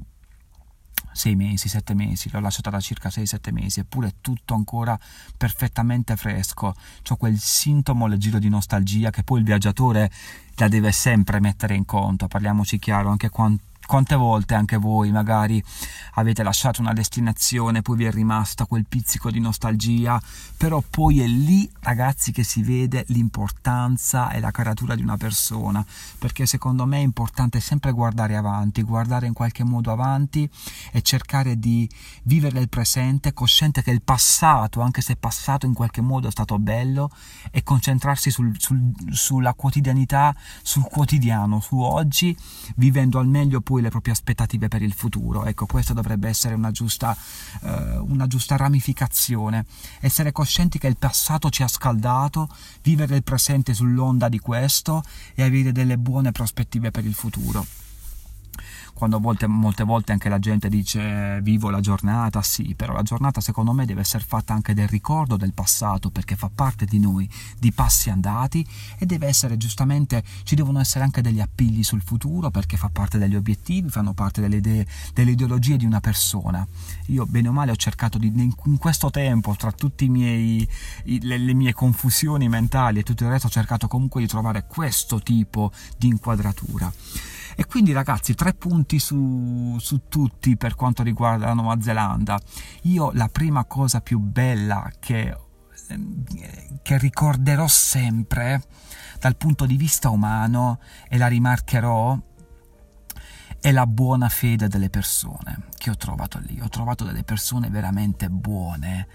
sei 1.12 1.36
mesi, 1.36 1.69
sette 1.69 1.94
mesi, 1.94 2.30
l'ho 2.31 2.40
lasciata 2.40 2.69
da 2.69 2.80
circa 2.80 3.10
sei, 3.10 3.25
sette 3.25 3.51
mesi, 3.51 3.80
eppure 3.80 4.10
è 4.10 4.13
tutto 4.22 4.54
ancora 4.54 4.98
perfettamente 5.38 6.16
fresco. 6.16 6.75
C'ho 7.01 7.16
quel 7.16 7.38
sintomo 7.38 8.07
leggero 8.07 8.40
di 8.40 8.50
nostalgia 8.50 9.10
che 9.10 9.24
poi 9.24 9.40
il 9.40 9.45
viaggiatore 9.45 10.12
la 10.56 10.68
deve 10.68 10.92
sempre 10.92 11.40
mettere 11.40 11.75
in 11.75 11.86
conto, 11.86 12.27
parliamoci 12.27 12.79
chiaro, 12.79 13.10
anche 13.10 13.29
quando 13.29 13.62
quante 13.86 14.16
volte 14.16 14.54
anche 14.54 14.78
voi 14.78 15.12
magari 15.12 15.63
avete 16.16 16.44
lasciato 16.44 16.82
una 16.82 16.94
destinazione, 16.94 17.82
poi 17.82 17.98
vi 17.98 18.06
è 18.06 18.12
rimasta 18.12 18.66
quel 18.66 18.86
pizzico 18.88 19.32
di 19.32 19.40
nostalgia, 19.40 20.22
però 20.58 20.84
poi 20.88 21.22
è 21.22 21.28
lì 21.28 21.70
ragazzi 21.82 22.32
che 22.32 22.44
si 22.44 22.62
vede 22.62 23.04
l'importanza 23.08 24.30
e 24.32 24.40
la 24.40 24.52
caratura 24.52 24.96
di 24.96 25.02
una 25.02 25.18
persona, 25.18 25.86
perché 26.20 26.46
secondo 26.46 26.86
me 26.86 26.98
è 26.98 27.02
importante 27.02 27.60
sempre 27.60 27.92
guardare 27.92 28.36
avanti, 28.36 28.84
guardare 28.84 29.28
in 29.28 29.34
qualche 29.34 29.63
modo 29.63 29.92
avanti 29.92 30.50
e 30.92 31.02
cercare 31.02 31.58
di 31.58 31.90
vivere 32.24 32.60
il 32.60 32.70
presente, 32.70 33.34
cosciente 33.34 33.82
che 33.82 33.92
il 33.92 34.02
passato, 34.02 34.82
anche 34.82 35.02
se 35.02 35.16
passato 35.16 35.66
in 35.66 35.74
qualche 35.74 36.02
modo 36.02 36.28
è 36.28 36.32
stato 36.32 36.60
bello, 36.60 37.10
e 37.52 37.63
concentrarsi 37.63 38.32
sul, 38.32 38.54
sul, 38.60 38.92
sulla 39.10 39.54
quotidianità, 39.54 40.36
sul 40.62 40.84
quotidiano, 40.84 41.60
su 41.60 41.80
oggi, 41.80 42.36
vivendo 42.75 43.20
al 43.20 43.28
meglio 43.28 43.62
poi 43.74 43.82
le 43.82 43.89
proprie 43.89 44.13
aspettative 44.13 44.68
per 44.68 44.84
il 44.84 44.94
futuro. 44.94 45.46
Ecco, 45.46 45.65
questa 45.65 45.94
dovrebbe 45.94 46.30
essere 46.30 46.53
una 46.53 46.70
giusta, 46.70 47.18
eh, 47.63 47.98
una 47.98 48.27
giusta 48.27 48.56
ramificazione. 48.56 49.65
Essere 50.00 50.32
coscienti 50.32 50.77
che 50.77 50.86
il 50.86 50.98
passato 50.98 51.50
ci 51.50 51.63
ha 51.63 51.68
scaldato, 51.68 52.50
vivere 52.84 53.15
il 53.15 53.24
presente 53.24 53.74
sull'onda 53.74 54.30
di 54.30 54.38
questo 54.38 55.03
e 55.34 55.42
avere 55.42 55.72
delle 55.72 55.98
buone 55.98 56.32
prospettive 56.32 56.92
per 56.92 57.03
il 57.03 57.15
futuro 57.15 57.65
quando 58.93 59.19
volte, 59.19 59.48
molte 59.48 59.83
volte 59.83 60.12
anche 60.12 60.29
la 60.29 60.39
gente 60.39 60.69
dice 60.69 61.39
vivo 61.41 61.69
la 61.69 61.79
giornata, 61.79 62.41
sì, 62.41 62.74
però 62.75 62.93
la 62.93 63.01
giornata 63.01 63.41
secondo 63.41 63.74
me 63.74 63.86
deve 63.86 64.01
essere 64.01 64.24
fatta 64.25 64.53
anche 64.53 64.74
del 64.74 64.88
ricordo 64.88 65.36
del 65.36 65.53
passato 65.53 66.10
perché 66.10 66.36
fa 66.36 66.50
parte 66.53 66.86
di 66.86 67.00
noi, 67.00 67.29
di 67.60 67.72
passi 67.72 68.10
andati 68.10 68.65
e 68.98 69.05
deve 69.05 69.27
essere 69.27 69.57
giustamente, 69.57 70.24
ci 70.43 70.55
devono 70.55 70.79
essere 70.79 71.03
anche 71.03 71.22
degli 71.22 71.41
appigli 71.41 71.83
sul 71.83 72.01
futuro 72.01 72.50
perché 72.50 72.77
fa 72.77 72.89
parte 72.89 73.17
degli 73.17 73.36
obiettivi, 73.36 73.89
fanno 73.89 74.13
parte 74.13 74.41
delle 74.41 74.57
idee, 74.57 74.86
delle 75.13 75.31
ideologie 75.31 75.77
di 75.77 75.86
una 75.86 76.00
persona. 76.00 76.65
Io 77.07 77.25
bene 77.25 77.48
o 77.48 77.51
male 77.51 77.72
ho 77.72 77.75
cercato 77.75 78.17
di, 78.17 78.31
in 78.36 78.77
questo 78.77 79.10
tempo, 79.10 79.55
tra 79.55 79.72
tutte 79.72 80.05
le, 80.07 80.67
le 81.03 81.53
mie 81.53 81.74
confusioni 81.74 82.48
mentali 82.48 83.00
e 83.00 83.03
tutto 83.03 83.24
il 83.24 83.29
resto, 83.29 83.48
ho 83.48 83.51
cercato 83.51 83.88
comunque 83.88 84.22
di 84.22 84.27
trovare 84.27 84.65
questo 84.67 85.22
tipo 85.22 85.72
di 85.98 86.07
inquadratura. 86.07 86.91
E 87.55 87.65
quindi 87.65 87.91
ragazzi, 87.91 88.33
tre 88.33 88.53
punti 88.53 89.00
su, 89.00 89.77
su 89.79 90.07
tutti 90.07 90.57
per 90.57 90.75
quanto 90.75 91.03
riguarda 91.03 91.48
la 91.48 91.53
Nuova 91.53 91.81
Zelanda. 91.81 92.39
Io 92.83 93.12
la 93.13 93.29
prima 93.29 93.65
cosa 93.65 94.01
più 94.01 94.19
bella 94.19 94.91
che 95.00 95.38
che 96.81 96.98
ricorderò 96.98 97.67
sempre 97.67 98.63
dal 99.19 99.36
punto 99.36 99.65
di 99.65 99.75
vista 99.75 100.10
umano 100.10 100.79
e 101.07 101.17
la 101.17 101.27
rimarcherò 101.27 102.17
è 103.60 103.72
la 103.72 103.88
buona 103.88 104.27
fede 104.27 104.67
delle 104.67 104.89
persone 104.89 105.67
che 105.77 105.89
ho 105.89 105.95
trovato 105.95 106.39
lì. 106.39 106.60
Ho 106.62 106.67
trovato 106.67 107.05
delle 107.05 107.24
persone 107.24 107.69
veramente 107.69 108.29
buone. 108.29 109.07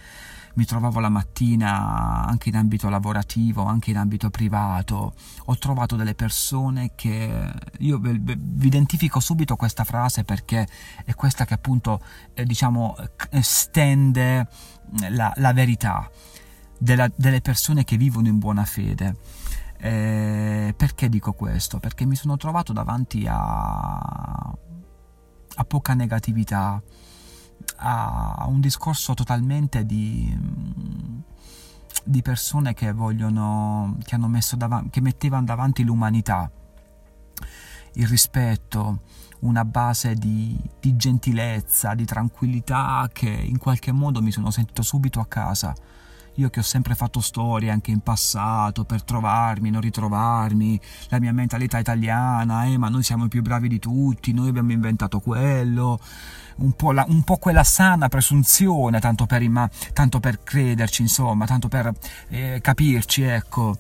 Mi 0.54 0.64
trovavo 0.64 1.00
la 1.00 1.08
mattina 1.08 2.24
anche 2.26 2.48
in 2.48 2.56
ambito 2.56 2.88
lavorativo, 2.88 3.64
anche 3.64 3.90
in 3.90 3.96
ambito 3.96 4.30
privato. 4.30 5.14
Ho 5.46 5.58
trovato 5.58 5.96
delle 5.96 6.14
persone 6.14 6.92
che 6.94 7.52
io 7.78 7.98
vi 7.98 8.66
identifico 8.66 9.20
subito 9.20 9.56
questa 9.56 9.84
frase 9.84 10.24
perché 10.24 10.66
è 11.04 11.14
questa 11.14 11.44
che 11.44 11.54
appunto 11.54 12.00
eh, 12.34 12.44
diciamo 12.44 12.96
stende 13.40 14.48
la, 15.10 15.32
la 15.36 15.52
verità 15.52 16.10
della, 16.78 17.10
delle 17.14 17.40
persone 17.40 17.84
che 17.84 17.96
vivono 17.96 18.28
in 18.28 18.38
buona 18.38 18.64
fede 18.64 19.16
eh, 19.80 20.74
perché 20.76 21.08
dico 21.08 21.32
questo? 21.32 21.78
Perché 21.78 22.04
mi 22.04 22.16
sono 22.16 22.36
trovato 22.36 22.72
davanti 22.72 23.26
a, 23.28 23.96
a 23.96 25.64
poca 25.66 25.94
negatività, 25.94 26.82
a 27.78 28.46
un 28.48 28.60
discorso 28.60 29.14
totalmente 29.14 29.84
di, 29.86 30.36
di 32.04 32.22
persone 32.22 32.74
che 32.74 32.92
vogliono, 32.92 33.96
che 34.04 34.14
hanno 34.14 34.28
messo 34.28 34.56
davanti, 34.56 34.90
che 34.90 35.00
mettevano 35.00 35.44
davanti 35.44 35.84
l'umanità, 35.84 36.50
il 37.94 38.06
rispetto, 38.06 39.02
una 39.40 39.64
base 39.64 40.14
di, 40.14 40.58
di 40.80 40.96
gentilezza, 40.96 41.94
di 41.94 42.04
tranquillità 42.04 43.08
che 43.12 43.30
in 43.30 43.58
qualche 43.58 43.92
modo 43.92 44.20
mi 44.20 44.32
sono 44.32 44.50
sentito 44.50 44.82
subito 44.82 45.20
a 45.20 45.26
casa 45.26 45.74
io 46.38 46.50
che 46.50 46.60
ho 46.60 46.64
sempre 46.64 46.94
fatto 46.94 47.20
storie 47.20 47.70
anche 47.70 47.90
in 47.90 48.00
passato 48.00 48.84
per 48.84 49.02
trovarmi, 49.02 49.70
non 49.70 49.80
ritrovarmi, 49.80 50.80
la 51.08 51.18
mia 51.18 51.32
mentalità 51.32 51.78
italiana, 51.78 52.64
eh, 52.64 52.78
ma 52.78 52.88
noi 52.88 53.02
siamo 53.02 53.24
i 53.24 53.28
più 53.28 53.42
bravi 53.42 53.68
di 53.68 53.78
tutti, 53.80 54.32
noi 54.32 54.48
abbiamo 54.48 54.70
inventato 54.70 55.18
quello, 55.18 55.98
un 56.56 56.72
po', 56.72 56.92
la, 56.92 57.04
un 57.08 57.22
po 57.22 57.38
quella 57.38 57.64
sana 57.64 58.08
presunzione, 58.08 59.00
tanto 59.00 59.26
per, 59.26 59.42
tanto 59.92 60.20
per 60.20 60.42
crederci, 60.44 61.02
insomma, 61.02 61.44
tanto 61.44 61.66
per 61.66 61.92
eh, 62.28 62.60
capirci, 62.62 63.22
ecco 63.22 63.76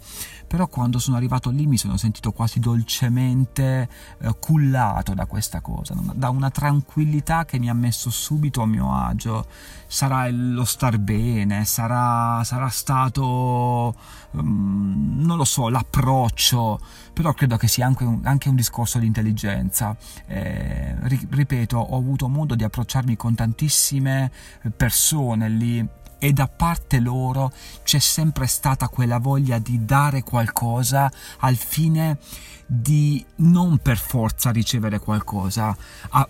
però 0.48 0.66
quando 0.66 0.98
sono 0.98 1.16
arrivato 1.16 1.50
lì 1.50 1.66
mi 1.66 1.76
sono 1.76 1.98
sentito 1.98 2.32
quasi 2.32 2.58
dolcemente 2.58 3.88
eh, 4.18 4.34
cullato 4.40 5.12
da 5.12 5.26
questa 5.26 5.60
cosa, 5.60 5.94
da 6.14 6.30
una 6.30 6.50
tranquillità 6.50 7.44
che 7.44 7.58
mi 7.58 7.68
ha 7.68 7.74
messo 7.74 8.08
subito 8.10 8.62
a 8.62 8.66
mio 8.66 8.92
agio. 8.92 9.46
Sarà 9.86 10.28
lo 10.30 10.64
star 10.64 10.98
bene, 10.98 11.64
sarà, 11.64 12.42
sarà 12.44 12.68
stato, 12.68 13.94
um, 14.32 15.16
non 15.18 15.36
lo 15.36 15.44
so, 15.44 15.68
l'approccio, 15.68 16.80
però 17.12 17.32
credo 17.32 17.56
che 17.56 17.68
sia 17.68 17.86
anche 17.86 18.04
un, 18.04 18.20
anche 18.24 18.48
un 18.48 18.54
discorso 18.54 18.98
di 18.98 19.06
intelligenza. 19.06 19.96
Eh, 20.26 20.96
ripeto, 21.30 21.76
ho 21.78 21.96
avuto 21.96 22.28
modo 22.28 22.54
di 22.54 22.64
approcciarmi 22.64 23.16
con 23.16 23.34
tantissime 23.34 24.30
persone 24.76 25.48
lì 25.48 25.86
e 26.18 26.32
da 26.32 26.48
parte 26.48 26.98
loro 26.98 27.52
c'è 27.84 27.98
sempre 27.98 28.46
stata 28.46 28.88
quella 28.88 29.18
voglia 29.18 29.58
di 29.58 29.84
dare 29.84 30.22
qualcosa 30.22 31.10
al 31.38 31.56
fine 31.56 32.18
di 32.66 33.24
non 33.36 33.78
per 33.78 33.96
forza 33.96 34.50
ricevere 34.50 34.98
qualcosa. 34.98 35.74
Ah, 36.10 36.28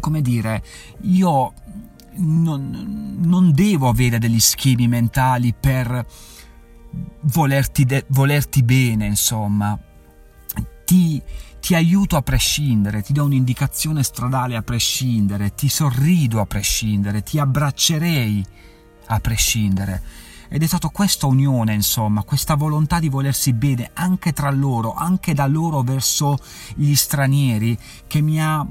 come 0.00 0.22
dire, 0.22 0.62
io 1.02 1.52
non, 2.16 3.16
non, 3.20 3.52
devo 3.52 3.88
avere 3.88 4.18
degli 4.18 4.40
schemi 4.40 4.88
mentali 4.88 5.54
per 5.58 6.04
volerti, 7.20 7.84
de- 7.84 8.04
volerti 8.08 8.62
bene, 8.64 9.06
insomma. 9.06 9.78
Ti, 10.84 11.22
ti 11.60 11.74
aiuto 11.74 12.16
a 12.16 12.22
prescindere, 12.22 13.02
ti 13.02 13.12
do 13.12 13.24
un'indicazione 13.24 14.02
stradale 14.02 14.56
a 14.56 14.62
prescindere, 14.62 15.54
ti 15.54 15.68
sorrido 15.68 16.40
a 16.40 16.46
prescindere, 16.46 17.22
ti 17.22 17.38
abbraccerei 17.38 18.44
a 19.08 19.20
prescindere. 19.20 20.02
Ed 20.50 20.62
è 20.62 20.66
stata 20.66 20.88
questa 20.88 21.26
unione, 21.26 21.74
insomma, 21.74 22.22
questa 22.22 22.54
volontà 22.54 22.98
di 22.98 23.10
volersi 23.10 23.52
bene 23.52 23.90
anche 23.92 24.32
tra 24.32 24.50
loro, 24.50 24.94
anche 24.94 25.34
da 25.34 25.46
loro 25.46 25.82
verso 25.82 26.38
gli 26.74 26.94
stranieri, 26.94 27.78
che 28.06 28.22
mi 28.22 28.40
ha, 28.40 28.66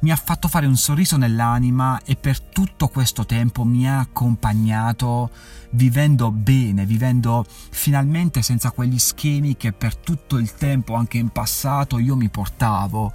mi 0.00 0.10
ha 0.10 0.16
fatto 0.16 0.48
fare 0.48 0.66
un 0.66 0.76
sorriso 0.76 1.16
nell'anima 1.16 2.00
e 2.04 2.16
per 2.16 2.40
tutto 2.40 2.88
questo 2.88 3.26
tempo 3.26 3.64
mi 3.64 3.88
ha 3.88 4.00
accompagnato 4.00 5.30
vivendo 5.70 6.32
bene, 6.32 6.84
vivendo 6.84 7.46
finalmente 7.46 8.42
senza 8.42 8.72
quegli 8.72 8.98
schemi 8.98 9.56
che 9.56 9.72
per 9.72 9.94
tutto 9.94 10.36
il 10.36 10.54
tempo, 10.54 10.94
anche 10.94 11.18
in 11.18 11.28
passato, 11.28 12.00
io 12.00 12.16
mi 12.16 12.28
portavo 12.28 13.12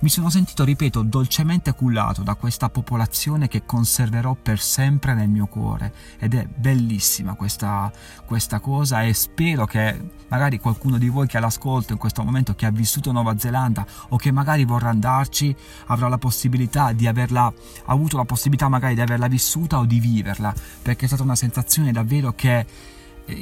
mi 0.00 0.08
sono 0.08 0.30
sentito, 0.30 0.64
ripeto, 0.64 1.02
dolcemente 1.02 1.74
cullato 1.74 2.22
da 2.22 2.34
questa 2.34 2.70
popolazione 2.70 3.48
che 3.48 3.66
conserverò 3.66 4.34
per 4.34 4.58
sempre 4.58 5.12
nel 5.12 5.28
mio 5.28 5.46
cuore. 5.46 5.92
Ed 6.18 6.34
è 6.34 6.46
bellissima 6.46 7.34
questa, 7.34 7.92
questa 8.24 8.60
cosa 8.60 9.02
e 9.02 9.12
spero 9.12 9.66
che 9.66 10.10
magari 10.28 10.58
qualcuno 10.58 10.96
di 10.96 11.08
voi 11.08 11.26
che 11.26 11.36
ha 11.36 11.40
l'ascolto 11.40 11.92
in 11.92 11.98
questo 11.98 12.22
momento, 12.22 12.54
che 12.54 12.64
ha 12.64 12.70
vissuto 12.70 13.12
Nuova 13.12 13.36
Zelanda 13.36 13.84
o 14.08 14.16
che 14.16 14.30
magari 14.30 14.64
vorrà 14.64 14.88
andarci, 14.88 15.54
avrà 15.86 16.08
la 16.08 16.18
possibilità 16.18 16.92
di 16.92 17.06
averla, 17.06 17.52
avuto 17.86 18.16
la 18.16 18.24
possibilità 18.24 18.68
magari 18.68 18.94
di 18.94 19.02
averla 19.02 19.28
vissuta 19.28 19.78
o 19.78 19.84
di 19.84 20.00
viverla, 20.00 20.54
perché 20.80 21.04
è 21.04 21.08
stata 21.08 21.22
una 21.22 21.36
sensazione 21.36 21.92
davvero 21.92 22.32
che 22.32 22.64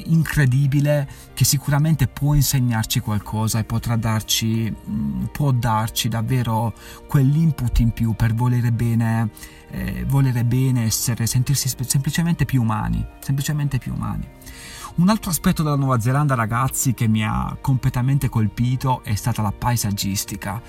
incredibile 0.07 1.09
che 1.35 1.45
sicuramente 1.45 2.07
può 2.07 2.35
insegnarci 2.35 3.01
qualcosa 3.01 3.59
e 3.59 3.65
potrà 3.65 3.97
darci, 3.97 4.73
mm, 4.73 5.25
può 5.33 5.51
darci 5.53 6.09
davvero 6.09 6.75
quell'input 7.07 7.79
in 7.81 7.91
più 7.91 8.15
per 8.15 8.35
volere 8.35 8.73
bene, 8.73 9.31
eh, 9.71 10.05
volere 10.07 10.45
bene, 10.45 10.85
essere, 10.85 11.27
sentirsi 11.27 11.73
semplicemente 11.81 12.45
più 12.45 12.63
umani, 12.63 13.05
semplicemente 13.21 13.79
più 13.79 13.93
umani. 13.93 14.27
Un 14.99 15.09
altro 15.11 15.31
aspetto 15.31 15.63
della 15.63 15.77
Nuova 15.77 16.01
Zelanda, 16.01 16.35
ragazzi, 16.35 16.93
che 16.93 17.07
mi 17.07 17.25
ha 17.25 17.57
completamente 17.61 18.29
colpito 18.29 19.05
è 19.05 19.15
stata 19.15 19.43
la 19.43 19.53
paesaggistica. 19.53 20.61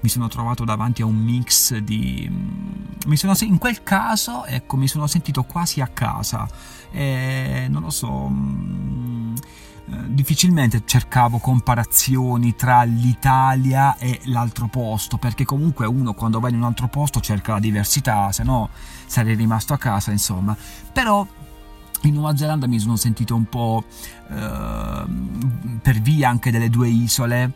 Mi 0.00 0.10
sono 0.10 0.28
trovato 0.28 0.66
davanti 0.66 1.00
a 1.00 1.06
un 1.06 1.16
mix 1.16 1.74
di... 1.78 2.28
Mm, 2.30 3.12
sono, 3.14 3.32
in 3.40 3.56
quel 3.56 3.82
caso, 3.82 4.44
ecco, 4.44 4.76
mi 4.76 4.88
sono 4.88 5.06
sentito 5.06 5.42
quasi 5.44 5.80
a 5.80 5.86
casa. 5.86 6.46
E, 6.90 7.66
non 7.70 7.80
lo 7.80 7.88
so... 7.88 8.28
Mm, 8.28 9.34
eh, 9.90 9.96
difficilmente 10.08 10.82
cercavo 10.84 11.38
comparazioni 11.38 12.54
tra 12.54 12.82
l'Italia 12.82 13.96
e 13.96 14.20
l'altro 14.24 14.66
posto 14.66 15.16
perché 15.16 15.46
comunque 15.46 15.86
uno 15.86 16.12
quando 16.12 16.40
va 16.40 16.50
in 16.50 16.56
un 16.56 16.64
altro 16.64 16.88
posto 16.88 17.20
cerca 17.20 17.52
la 17.52 17.58
diversità 17.58 18.30
se 18.30 18.42
no 18.42 18.68
sarei 19.06 19.34
rimasto 19.34 19.72
a 19.72 19.78
casa 19.78 20.10
insomma 20.10 20.54
però 20.92 21.26
in 22.02 22.14
Nuova 22.14 22.36
Zelanda 22.36 22.66
mi 22.66 22.78
sono 22.78 22.96
sentito 22.96 23.34
un 23.34 23.44
po' 23.44 23.84
eh, 24.28 25.04
per 25.82 26.00
via 26.00 26.28
anche 26.28 26.50
delle 26.50 26.70
due 26.70 26.88
isole 26.88 27.52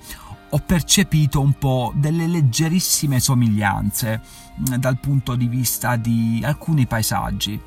ho 0.54 0.58
percepito 0.58 1.40
un 1.40 1.54
po' 1.54 1.92
delle 1.96 2.26
leggerissime 2.26 3.20
somiglianze 3.20 4.20
mm, 4.58 4.74
dal 4.74 4.98
punto 4.98 5.34
di 5.34 5.46
vista 5.46 5.96
di 5.96 6.42
alcuni 6.44 6.86
paesaggi 6.86 7.60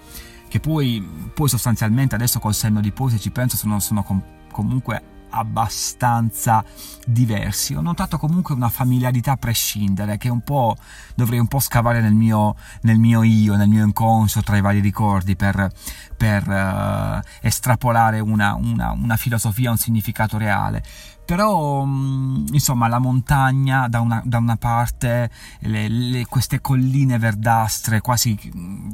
che 0.48 0.60
poi, 0.60 1.05
poi 1.34 1.50
sostanzialmente 1.50 2.15
adesso 2.15 2.39
col 2.39 2.53
senno 2.53 2.82
di 2.82 2.91
poi 2.91 3.12
se 3.12 3.20
ci 3.20 3.32
penso 3.32 3.58
sono, 3.58 3.79
sono 3.79 4.03
com- 4.03 4.24
comunque 4.51 5.14
abbastanza 5.29 6.63
diversi. 7.05 7.74
Ho 7.75 7.82
notato 7.82 8.17
comunque 8.17 8.55
una 8.55 8.70
familiarità 8.70 9.34
a 9.34 9.38
prescindere, 9.38 10.17
che 10.17 10.29
un 10.29 10.41
po' 10.41 10.75
dovrei 11.15 11.39
un 11.39 11.48
po' 11.48 11.60
scavare 11.60 12.01
nel 12.01 12.13
mio, 12.13 12.55
nel 12.82 12.98
mio 12.98 13.24
io, 13.24 13.55
nel 13.55 13.67
mio 13.67 13.86
inconscio 13.86 14.41
tra 14.41 14.58
i 14.58 14.62
vari 14.62 14.79
ricordi 14.79 15.36
per, 15.36 15.72
per 16.15 16.48
uh, 16.48 17.20
estrapolare 17.41 18.20
una, 18.20 18.55
una, 18.55 18.91
una 18.91 19.17
filosofia, 19.17 19.72
un 19.72 19.77
significato 19.77 20.38
reale 20.38 20.84
però 21.25 21.84
mm, 21.84 22.48
insomma 22.51 22.88
la 22.88 23.00
montagna 23.00 23.88
da 23.88 24.00
una, 24.00 24.22
da 24.24 24.38
una 24.38 24.58
parte 24.58 25.32
le, 25.62 25.88
le, 25.88 26.25
queste 26.27 26.62
colline 26.62 27.17
verdastre 27.17 28.00
quasi 28.00 28.38
mm, 28.55 28.91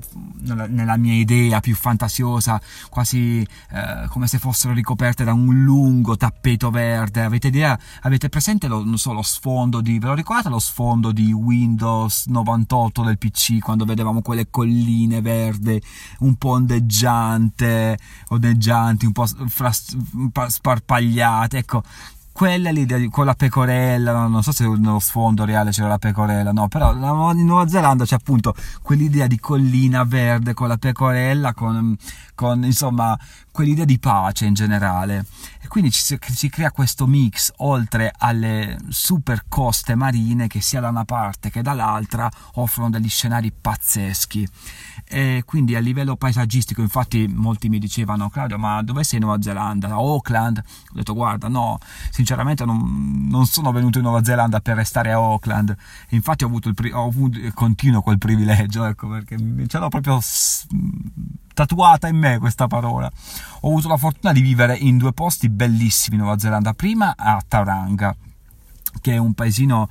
nella, 0.69 0.97
mia 0.97 1.13
idea 1.13 1.59
più 1.59 1.75
fantasiosa 1.75 2.59
quasi 2.89 3.41
eh, 3.41 4.07
come 4.07 4.27
se 4.27 4.39
fossero 4.39 4.73
ricoperte 4.73 5.23
da 5.23 5.33
un 5.33 5.63
lungo 5.63 6.15
tappeto 6.15 6.69
verde. 6.69 7.21
Avete 7.21 7.47
idea? 7.47 7.77
Avete 8.01 8.29
presente 8.29 8.67
lo, 8.67 8.85
so, 8.97 9.13
lo 9.13 9.21
sfondo 9.21 9.81
di 9.81 9.99
ve 9.99 10.07
lo 10.07 10.13
ricordate 10.13 10.49
lo 10.49 10.59
sfondo 10.59 11.11
di 11.11 11.33
Windows 11.33 12.27
98 12.27 13.03
del 13.03 13.17
PC 13.17 13.59
quando 13.59 13.83
vedevamo 13.83 14.21
quelle 14.21 14.49
colline 14.49 15.21
verde 15.21 15.81
un 16.19 16.35
po' 16.35 16.51
ondeggiante 16.51 17.97
ondeggianti 18.29 19.05
un 19.05 19.11
po' 19.11 19.25
sparpagliate? 20.47 21.57
Ecco 21.57 21.83
quella 22.31 22.71
lì 22.71 22.87
con 23.09 23.25
la 23.25 23.33
pecorella, 23.33 24.27
non 24.27 24.41
so 24.41 24.51
se 24.51 24.65
nello 24.67 24.99
sfondo 24.99 25.45
reale 25.45 25.71
c'era 25.71 25.87
la 25.87 25.97
pecorella, 25.97 26.51
no, 26.51 26.67
però 26.67 26.91
in 27.31 27.45
Nuova 27.45 27.67
Zelanda 27.67 28.05
c'è 28.05 28.15
appunto 28.15 28.55
quell'idea 28.81 29.27
di 29.27 29.39
collina 29.39 30.03
verde 30.03 30.53
con 30.53 30.67
la 30.67 30.77
pecorella, 30.77 31.53
con, 31.53 31.95
con 32.33 32.63
insomma 32.63 33.17
quell'idea 33.51 33.85
di 33.85 33.99
pace 33.99 34.45
in 34.45 34.53
generale. 34.53 35.25
E 35.61 35.67
quindi 35.67 35.91
ci, 35.91 36.17
si 36.19 36.49
crea 36.49 36.71
questo 36.71 37.05
mix 37.05 37.51
oltre 37.57 38.11
alle 38.17 38.77
super 38.89 39.45
coste 39.47 39.95
marine 39.95 40.47
che 40.47 40.61
sia 40.61 40.79
da 40.79 40.89
una 40.89 41.05
parte 41.05 41.49
che 41.49 41.61
dall'altra 41.61 42.29
offrono 42.53 42.89
degli 42.89 43.09
scenari 43.09 43.51
pazzeschi. 43.51 44.47
E 45.05 45.43
quindi 45.45 45.75
a 45.75 45.79
livello 45.79 46.15
paesaggistico, 46.15 46.81
infatti 46.81 47.27
molti 47.27 47.69
mi 47.69 47.79
dicevano 47.79 48.29
Claudio 48.29 48.57
ma 48.57 48.81
dove 48.81 49.03
sei 49.03 49.19
in 49.19 49.25
Nuova 49.25 49.41
Zelanda? 49.41 49.89
A 49.89 49.95
Auckland? 49.95 50.57
Ho 50.57 50.93
detto 50.93 51.13
guarda 51.13 51.47
no, 51.47 51.77
sinceramente 52.09 52.65
non, 52.65 53.27
non 53.29 53.45
sono 53.45 53.71
venuto 53.71 53.97
in 53.97 54.05
Nuova 54.05 54.23
Zelanda 54.23 54.61
per 54.61 54.77
restare 54.77 55.11
a 55.11 55.17
Auckland, 55.17 55.75
infatti 56.09 56.43
ho 56.43 56.47
avuto, 56.47 56.69
il, 56.69 56.75
ho 56.93 57.07
avuto 57.07 57.39
continuo 57.53 58.01
quel 58.01 58.17
privilegio, 58.17 58.85
ecco 58.85 59.09
perché 59.09 59.37
ce 59.67 59.77
l'ho 59.77 59.89
proprio 59.89 60.19
tatuata 61.53 62.07
in 62.07 62.17
me 62.17 62.39
questa 62.39 62.67
parola. 62.67 63.11
Ho 63.61 63.69
avuto 63.69 63.87
la 63.87 63.97
fortuna 63.97 64.33
di 64.33 64.41
vivere 64.41 64.75
in 64.75 64.97
due 64.97 65.13
posti 65.13 65.49
bellissimi 65.49 66.15
in 66.15 66.23
Nuova 66.23 66.39
Zelanda, 66.39 66.73
prima 66.73 67.15
a 67.17 67.41
Tauranga 67.47 68.15
che 68.99 69.13
è 69.13 69.17
un 69.17 69.33
paesino 69.33 69.89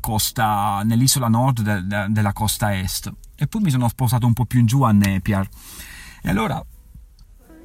costa, 0.00 0.80
nell'isola 0.82 1.28
nord 1.28 1.60
de, 1.60 1.86
de, 1.86 2.06
della 2.08 2.32
costa 2.32 2.76
est 2.76 3.12
e 3.34 3.46
poi 3.46 3.60
mi 3.60 3.70
sono 3.70 3.88
spostato 3.88 4.26
un 4.26 4.32
po' 4.32 4.46
più 4.46 4.60
in 4.60 4.66
giù 4.66 4.82
a 4.82 4.92
Nepiar 4.92 5.46
e 6.22 6.28
allora 6.30 6.64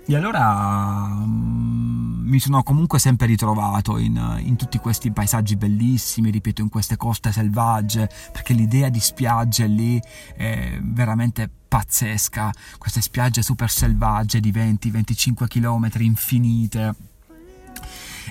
e 0.07 0.15
allora 0.15 1.07
um, 1.09 2.21
mi 2.25 2.39
sono 2.39 2.63
comunque 2.63 2.99
sempre 2.99 3.27
ritrovato 3.27 3.97
in, 3.97 4.39
in, 4.43 4.55
tutti 4.55 4.77
questi 4.77 5.11
paesaggi 5.11 5.55
bellissimi, 5.55 6.29
ripeto, 6.31 6.61
in 6.61 6.69
queste 6.69 6.97
coste 6.97 7.31
selvagge, 7.31 8.09
perché 8.31 8.53
l'idea 8.53 8.89
di 8.89 8.99
spiagge 8.99 9.65
lì 9.67 9.99
è 10.35 10.79
veramente 10.81 11.49
pazzesca, 11.67 12.51
queste 12.77 13.01
spiagge 13.01 13.41
super 13.41 13.69
selvagge 13.69 14.39
di 14.39 14.51
20-25 14.51 15.47
km 15.47 15.89
infinite 16.01 17.13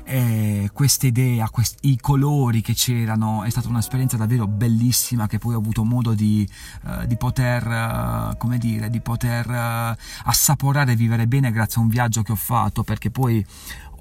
eh, 0.05 0.71
questa 0.73 1.07
idea, 1.07 1.49
quest- 1.49 1.79
i 1.83 1.99
colori 1.99 2.61
che 2.61 2.75
c'erano, 2.75 3.45
è 3.45 3.51
stata 3.51 3.69
un'esperienza 3.69 4.17
davvero 4.17 4.47
bellissima 4.47 5.27
che 5.27 5.39
poi 5.39 5.55
ho 5.55 5.59
avuto 5.59 5.85
modo 5.85 6.15
di, 6.15 6.49
uh, 6.85 7.07
di 7.07 7.17
poter, 7.17 7.67
uh, 7.67 8.37
come 8.37 8.59
dire, 8.59 8.91
di 8.91 9.01
poter 9.01 9.49
uh, 9.49 9.97
assaporare 10.25 10.93
e 10.93 10.97
vivere 10.97 11.27
bene 11.27 11.51
grazie 11.51 11.81
a 11.81 11.85
un 11.85 11.91
viaggio 11.91 12.23
che 12.23 12.33
ho 12.33 12.37
fatto, 12.37 12.83
perché 12.83 13.11
poi 13.11 13.45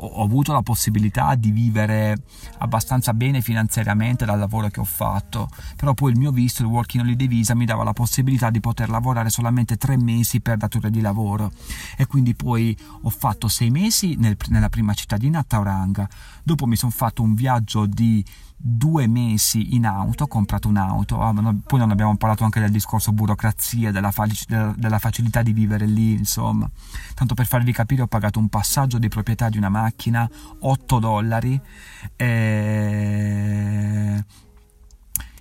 ho 0.05 0.23
avuto 0.23 0.51
la 0.51 0.61
possibilità 0.61 1.35
di 1.35 1.51
vivere 1.51 2.17
abbastanza 2.59 3.13
bene 3.13 3.41
finanziariamente 3.41 4.25
dal 4.25 4.39
lavoro 4.39 4.67
che 4.69 4.79
ho 4.79 4.85
fatto, 4.85 5.49
però 5.75 5.93
poi 5.93 6.11
il 6.11 6.17
mio 6.17 6.31
visto, 6.31 6.61
il 6.61 6.67
Working 6.67 7.03
Holiday 7.03 7.27
Visa, 7.27 7.55
mi 7.55 7.65
dava 7.65 7.83
la 7.83 7.93
possibilità 7.93 8.49
di 8.49 8.59
poter 8.59 8.89
lavorare 8.89 9.29
solamente 9.29 9.77
tre 9.77 9.97
mesi 9.97 10.41
per 10.41 10.57
datore 10.57 10.89
di 10.89 11.01
lavoro. 11.01 11.51
E 11.97 12.05
quindi 12.05 12.35
poi 12.35 12.77
ho 13.01 13.09
fatto 13.09 13.47
sei 13.47 13.69
mesi 13.69 14.15
nel, 14.17 14.37
nella 14.49 14.69
prima 14.69 14.93
cittadina, 14.93 15.43
Tauranga, 15.43 16.07
dopo 16.43 16.65
mi 16.65 16.75
sono 16.75 16.91
fatto 16.91 17.21
un 17.21 17.33
viaggio 17.33 17.85
di 17.85 18.23
due 18.65 19.07
mesi 19.07 19.75
in 19.75 19.85
auto, 19.85 20.23
ho 20.23 20.27
comprato 20.27 20.69
un'auto, 20.69 21.19
ah, 21.19 21.33
poi 21.33 21.79
non 21.79 21.91
abbiamo 21.91 22.15
parlato 22.15 22.45
anche 22.45 22.61
del 22.61 22.71
discorso 22.71 23.11
burocrazia, 23.11 23.91
della, 23.91 24.11
fa- 24.11 24.25
della, 24.77 24.99
facilità 24.99 25.41
di 25.41 25.51
vivere 25.51 25.85
lì, 25.85 26.13
insomma. 26.13 26.69
Tanto 27.13 27.33
per 27.33 27.45
farvi 27.45 27.73
capire 27.73 28.03
ho 28.03 28.07
pagato 28.07 28.39
un 28.39 28.47
passaggio 28.47 28.99
di 28.99 29.09
proprietà 29.09 29.49
di 29.49 29.57
una 29.57 29.67
macchina, 29.67 30.29
8 30.59 30.99
dollari, 30.99 31.59
e... 32.15 32.53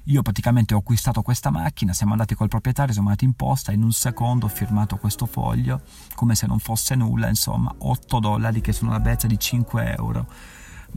Io 0.06 0.22
praticamente 0.22 0.74
ho 0.74 0.78
acquistato 0.78 1.22
questa 1.22 1.50
macchina, 1.50 1.92
siamo 1.92 2.10
andati 2.10 2.34
col 2.34 2.48
proprietario, 2.48 2.92
siamo 2.92 3.06
andati 3.06 3.24
in 3.24 3.34
posta, 3.34 3.70
in 3.70 3.84
un 3.84 3.92
secondo 3.92 4.46
ho 4.46 4.48
firmato 4.48 4.96
questo 4.96 5.26
foglio, 5.26 5.80
come 6.16 6.34
se 6.34 6.48
non 6.48 6.58
fosse 6.58 6.96
nulla, 6.96 7.28
insomma, 7.28 7.72
8 7.78 8.18
dollari 8.18 8.60
che 8.60 8.72
sono 8.72 8.90
la 8.90 8.98
bellezza 8.98 9.28
di 9.28 9.38
5 9.38 9.94
euro 9.94 10.26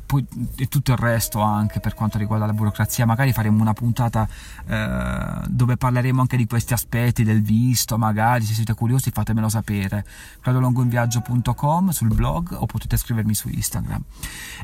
poi 0.05 0.25
e 0.57 0.67
tutto 0.67 0.91
il 0.91 0.97
resto 0.97 1.41
anche 1.41 1.79
per 1.79 1.93
quanto 1.93 2.17
riguarda 2.17 2.45
la 2.45 2.53
burocrazia 2.53 3.05
magari 3.05 3.33
faremo 3.33 3.61
una 3.61 3.73
puntata 3.73 4.27
eh, 4.67 5.41
dove 5.47 5.77
parleremo 5.77 6.21
anche 6.21 6.37
di 6.37 6.45
questi 6.45 6.73
aspetti 6.73 7.23
del 7.23 7.41
visto 7.41 7.97
magari 7.97 8.43
se 8.43 8.53
siete 8.53 8.73
curiosi 8.73 9.11
fatemelo 9.11 9.49
sapere. 9.49 10.05
Cladolongoinviaggio.com 10.41 11.89
sul 11.89 12.13
blog 12.13 12.55
o 12.57 12.65
potete 12.65 12.97
scrivermi 12.97 13.33
su 13.33 13.49
Instagram. 13.49 14.03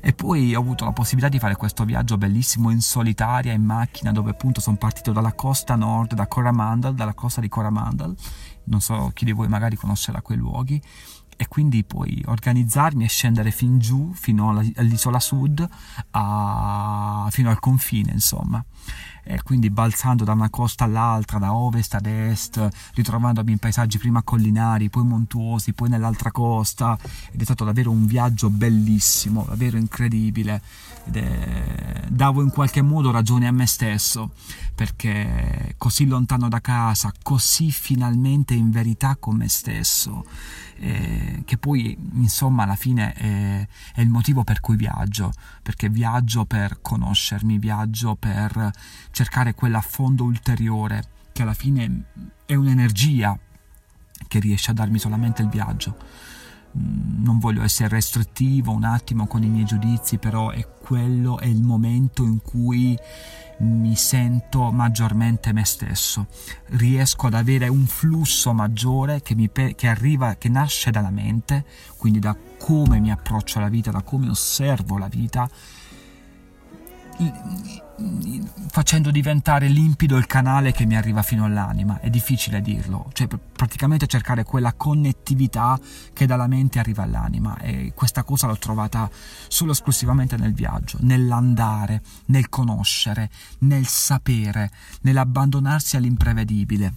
E 0.01 0.13
poi 0.13 0.55
ho 0.55 0.59
avuto 0.59 0.85
la 0.85 0.91
possibilità 0.91 1.29
di 1.29 1.39
fare 1.39 1.55
questo 1.55 1.85
viaggio 1.85 2.17
bellissimo 2.17 2.69
in 2.69 2.81
solitaria 2.81 3.53
in 3.53 3.63
macchina 3.63 4.11
dove 4.11 4.31
appunto 4.31 4.61
sono 4.61 4.77
partito 4.77 5.11
dalla 5.11 5.33
costa 5.33 5.75
nord 5.75 6.13
da 6.13 6.27
Coromandel 6.27 6.93
dalla 6.93 7.13
costa 7.13 7.41
di 7.41 7.49
Coromandel. 7.49 8.15
Non 8.63 8.81
so 8.81 9.11
chi 9.13 9.25
di 9.25 9.31
voi 9.31 9.47
magari 9.47 9.75
conoscerà 9.75 10.21
quei 10.21 10.37
luoghi 10.37 10.81
e 11.41 11.47
quindi 11.47 11.83
poi 11.83 12.21
organizzarmi 12.27 13.03
e 13.03 13.07
scendere 13.07 13.49
fin 13.49 13.79
giù, 13.79 14.11
fino 14.13 14.49
all'isola 14.75 15.19
sud, 15.19 15.67
a, 16.11 17.27
fino 17.31 17.49
al 17.49 17.59
confine, 17.59 18.11
insomma. 18.11 18.63
E 19.23 19.41
quindi 19.43 19.69
balzando 19.69 20.23
da 20.23 20.33
una 20.33 20.49
costa 20.49 20.85
all'altra, 20.85 21.37
da 21.37 21.53
ovest 21.53 21.93
ad 21.93 22.05
est, 22.05 22.67
ritrovandomi 22.93 23.51
in 23.51 23.57
paesaggi 23.57 23.97
prima 23.97 24.23
collinari, 24.23 24.89
poi 24.89 25.03
montuosi, 25.03 25.73
poi 25.73 25.89
nell'altra 25.89 26.31
costa, 26.31 26.97
ed 27.31 27.39
è 27.39 27.43
stato 27.43 27.63
davvero 27.63 27.91
un 27.91 28.05
viaggio 28.05 28.49
bellissimo, 28.49 29.45
davvero 29.47 29.77
incredibile. 29.77 30.61
Ed 31.05 31.15
è... 31.17 32.03
Davo 32.09 32.41
in 32.41 32.49
qualche 32.49 32.81
modo 32.81 33.11
ragione 33.11 33.47
a 33.47 33.51
me 33.51 33.65
stesso, 33.67 34.31
perché 34.75 35.75
così 35.77 36.05
lontano 36.05 36.49
da 36.49 36.59
casa, 36.59 37.11
così 37.21 37.71
finalmente 37.71 38.53
in 38.53 38.71
verità 38.71 39.15
con 39.17 39.37
me 39.37 39.47
stesso 39.47 40.25
eh, 40.81 41.43
che 41.45 41.57
poi 41.57 41.95
insomma 42.13 42.63
alla 42.63 42.75
fine 42.75 43.13
è, 43.13 43.67
è, 43.93 44.01
il 44.01 44.09
motivo 44.09 44.43
per 44.43 44.59
cui 44.59 44.75
viaggio, 44.75 45.31
perché 45.61 45.89
viaggio 45.89 46.45
per 46.45 46.79
conoscermi, 46.81 47.59
viaggio 47.59 48.15
per 48.15 48.71
cercare 49.11 49.53
quell'affondo 49.53 50.23
ulteriore 50.23 51.03
che 51.31 51.41
alla 51.43 51.53
fine 51.53 52.05
è 52.45 52.55
un'energia 52.55 53.37
che 54.27 54.39
riesce 54.39 54.71
a 54.71 54.73
darmi 54.73 54.99
solamente 54.99 55.41
il 55.41 55.49
viaggio. 55.49 55.95
Mm, 56.77 57.23
non 57.23 57.39
voglio 57.39 57.63
essere 57.63 57.89
restrittivo 57.89 58.71
un 58.71 58.83
attimo 58.83 59.27
con 59.27 59.43
i 59.43 59.49
miei 59.49 59.65
giudizi, 59.65 60.17
però 60.17 60.49
è 60.49 60.65
quello, 60.67 61.39
è 61.39 61.45
il 61.45 61.61
momento 61.61 62.23
in 62.23 62.41
cui 62.41 62.97
mi 63.59 63.95
sento 63.95 64.71
maggiormente 64.71 65.53
me 65.53 65.65
stesso, 65.65 66.27
riesco 66.69 67.27
ad 67.27 67.35
avere 67.35 67.67
un 67.67 67.85
flusso 67.85 68.53
maggiore 68.53 69.21
che, 69.21 69.35
mi, 69.35 69.51
che 69.51 69.87
arriva, 69.87 70.35
che 70.35 70.49
nasce 70.49 70.89
dalla 70.89 71.11
mente, 71.11 71.65
quindi 71.97 72.19
da 72.19 72.35
come 72.57 72.99
mi 72.99 73.11
approccio 73.11 73.59
alla 73.59 73.69
vita, 73.69 73.91
da 73.91 74.01
come 74.01 74.29
osservo 74.29 74.97
la 74.97 75.07
vita 75.07 75.47
facendo 78.69 79.11
diventare 79.11 79.67
limpido 79.67 80.17
il 80.17 80.25
canale 80.25 80.71
che 80.71 80.85
mi 80.85 80.95
arriva 80.95 81.21
fino 81.21 81.45
all'anima. 81.45 81.99
È 81.99 82.09
difficile 82.09 82.61
dirlo, 82.61 83.09
cioè 83.13 83.27
praticamente 83.27 84.07
cercare 84.07 84.43
quella 84.43 84.73
connettività 84.73 85.79
che 86.13 86.25
dalla 86.25 86.47
mente 86.47 86.79
arriva 86.79 87.03
all'anima 87.03 87.57
e 87.57 87.91
questa 87.93 88.23
cosa 88.23 88.47
l'ho 88.47 88.57
trovata 88.57 89.09
solo 89.47 89.71
esclusivamente 89.71 90.37
nel 90.37 90.53
viaggio, 90.53 90.97
nell'andare, 91.01 92.01
nel 92.27 92.49
conoscere, 92.49 93.29
nel 93.59 93.85
sapere, 93.87 94.71
nell'abbandonarsi 95.01 95.97
all'imprevedibile 95.97 96.93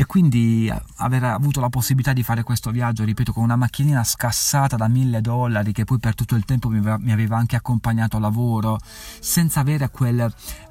e 0.00 0.06
quindi 0.06 0.72
aver 0.96 1.24
avuto 1.24 1.60
la 1.60 1.68
possibilità 1.68 2.14
di 2.14 2.22
fare 2.22 2.42
questo 2.42 2.70
viaggio, 2.70 3.04
ripeto, 3.04 3.34
con 3.34 3.42
una 3.42 3.56
macchinina 3.56 4.02
scassata 4.02 4.74
da 4.74 4.88
mille 4.88 5.20
dollari 5.20 5.72
che 5.72 5.84
poi 5.84 5.98
per 5.98 6.14
tutto 6.14 6.36
il 6.36 6.46
tempo 6.46 6.70
mi 6.70 7.12
aveva 7.12 7.36
anche 7.36 7.54
accompagnato 7.54 8.16
a 8.16 8.20
lavoro, 8.20 8.78
senza 9.20 9.60
avere 9.60 9.90
quel, 9.90 10.20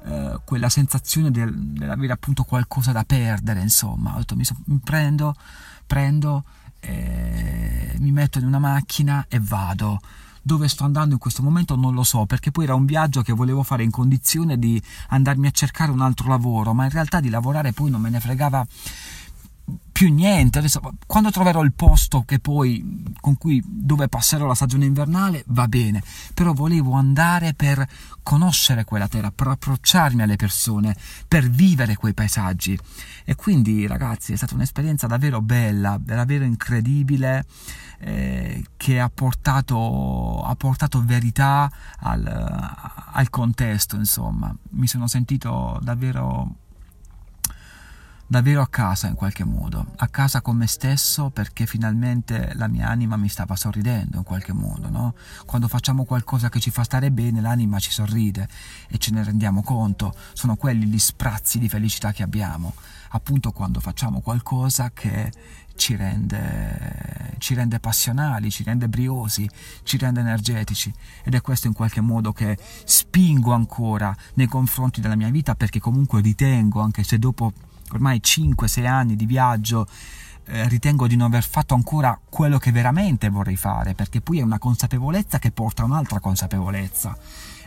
eh, 0.04 0.40
quella 0.44 0.68
sensazione 0.68 1.30
del, 1.30 1.56
dell'avere 1.56 2.12
appunto 2.12 2.42
qualcosa 2.42 2.90
da 2.90 3.04
perdere, 3.04 3.60
insomma, 3.60 4.16
ho 4.16 4.18
detto 4.18 4.34
mi, 4.34 4.44
so, 4.44 4.56
mi 4.64 4.80
prendo, 4.82 5.36
prendo, 5.86 6.42
eh, 6.80 7.94
mi 8.00 8.10
metto 8.10 8.40
in 8.40 8.46
una 8.46 8.58
macchina 8.58 9.26
e 9.28 9.38
vado. 9.38 10.00
Dove 10.42 10.68
sto 10.68 10.84
andando 10.84 11.12
in 11.12 11.20
questo 11.20 11.42
momento 11.42 11.76
non 11.76 11.94
lo 11.94 12.02
so, 12.02 12.24
perché 12.26 12.50
poi 12.50 12.64
era 12.64 12.74
un 12.74 12.86
viaggio 12.86 13.20
che 13.22 13.32
volevo 13.32 13.62
fare 13.62 13.84
in 13.84 13.90
condizione 13.90 14.58
di 14.58 14.82
andarmi 15.10 15.46
a 15.46 15.50
cercare 15.50 15.92
un 15.92 16.00
altro 16.00 16.28
lavoro, 16.28 16.72
ma 16.72 16.84
in 16.84 16.90
realtà 16.90 17.20
di 17.20 17.28
lavorare 17.28 17.72
poi 17.72 17.90
non 17.90 18.00
me 18.00 18.08
ne 18.08 18.18
fregava 18.18 18.66
più 20.00 20.10
niente. 20.10 20.60
Adesso, 20.60 20.80
quando 21.06 21.30
troverò 21.30 21.62
il 21.62 21.74
posto 21.74 22.22
che 22.22 22.38
poi, 22.38 23.12
con 23.20 23.36
cui, 23.36 23.62
dove 23.66 24.08
passerò 24.08 24.46
la 24.46 24.54
stagione 24.54 24.86
invernale, 24.86 25.44
va 25.48 25.68
bene. 25.68 26.02
Però 26.32 26.54
volevo 26.54 26.94
andare 26.94 27.52
per 27.52 27.86
conoscere 28.22 28.84
quella 28.84 29.08
terra, 29.08 29.30
per 29.30 29.48
approcciarmi 29.48 30.22
alle 30.22 30.36
persone, 30.36 30.96
per 31.28 31.50
vivere 31.50 31.96
quei 31.96 32.14
paesaggi. 32.14 32.78
E 33.26 33.34
quindi, 33.34 33.86
ragazzi, 33.86 34.32
è 34.32 34.36
stata 34.36 34.54
un'esperienza 34.54 35.06
davvero 35.06 35.42
bella, 35.42 35.98
davvero 36.00 36.44
incredibile, 36.44 37.44
eh, 37.98 38.64
che 38.78 39.00
ha 39.00 39.10
portato, 39.12 40.42
ha 40.42 40.54
portato 40.54 41.04
verità 41.04 41.70
al, 41.98 42.26
al 43.12 43.28
contesto, 43.28 43.96
insomma. 43.96 44.50
Mi 44.70 44.86
sono 44.86 45.06
sentito 45.06 45.78
davvero 45.82 46.54
davvero 48.30 48.62
a 48.62 48.68
casa 48.68 49.08
in 49.08 49.16
qualche 49.16 49.42
modo, 49.42 49.86
a 49.96 50.06
casa 50.06 50.40
con 50.40 50.56
me 50.56 50.68
stesso 50.68 51.30
perché 51.30 51.66
finalmente 51.66 52.52
la 52.54 52.68
mia 52.68 52.88
anima 52.88 53.16
mi 53.16 53.28
stava 53.28 53.56
sorridendo 53.56 54.18
in 54.18 54.22
qualche 54.22 54.52
modo, 54.52 54.88
no? 54.88 55.14
Quando 55.44 55.66
facciamo 55.66 56.04
qualcosa 56.04 56.48
che 56.48 56.60
ci 56.60 56.70
fa 56.70 56.84
stare 56.84 57.10
bene, 57.10 57.40
l'anima 57.40 57.80
ci 57.80 57.90
sorride 57.90 58.48
e 58.86 58.98
ce 58.98 59.10
ne 59.10 59.24
rendiamo 59.24 59.64
conto, 59.64 60.14
sono 60.32 60.54
quelli 60.54 60.86
gli 60.86 60.98
sprazzi 61.00 61.58
di 61.58 61.68
felicità 61.68 62.12
che 62.12 62.22
abbiamo, 62.22 62.74
appunto 63.08 63.50
quando 63.50 63.80
facciamo 63.80 64.20
qualcosa 64.20 64.92
che 64.94 65.32
ci 65.74 65.96
rende, 65.96 67.34
ci 67.38 67.54
rende 67.54 67.80
passionali, 67.80 68.48
ci 68.52 68.62
rende 68.62 68.88
briosi, 68.88 69.50
ci 69.82 69.96
rende 69.96 70.20
energetici 70.20 70.94
ed 71.24 71.34
è 71.34 71.40
questo 71.40 71.66
in 71.66 71.72
qualche 71.72 72.00
modo 72.00 72.32
che 72.32 72.56
spingo 72.84 73.52
ancora 73.52 74.14
nei 74.34 74.46
confronti 74.46 75.00
della 75.00 75.16
mia 75.16 75.30
vita 75.30 75.56
perché 75.56 75.80
comunque 75.80 76.20
ritengo, 76.20 76.80
anche 76.80 77.02
se 77.02 77.18
dopo 77.18 77.52
ormai 77.92 78.20
5-6 78.22 78.86
anni 78.86 79.16
di 79.16 79.26
viaggio, 79.26 79.86
eh, 80.46 80.68
ritengo 80.68 81.06
di 81.06 81.16
non 81.16 81.28
aver 81.28 81.44
fatto 81.44 81.74
ancora 81.74 82.18
quello 82.28 82.58
che 82.58 82.72
veramente 82.72 83.28
vorrei 83.28 83.56
fare, 83.56 83.94
perché 83.94 84.20
poi 84.20 84.40
è 84.40 84.42
una 84.42 84.58
consapevolezza 84.58 85.38
che 85.38 85.50
porta 85.50 85.82
a 85.82 85.86
un'altra 85.86 86.20
consapevolezza. 86.20 87.16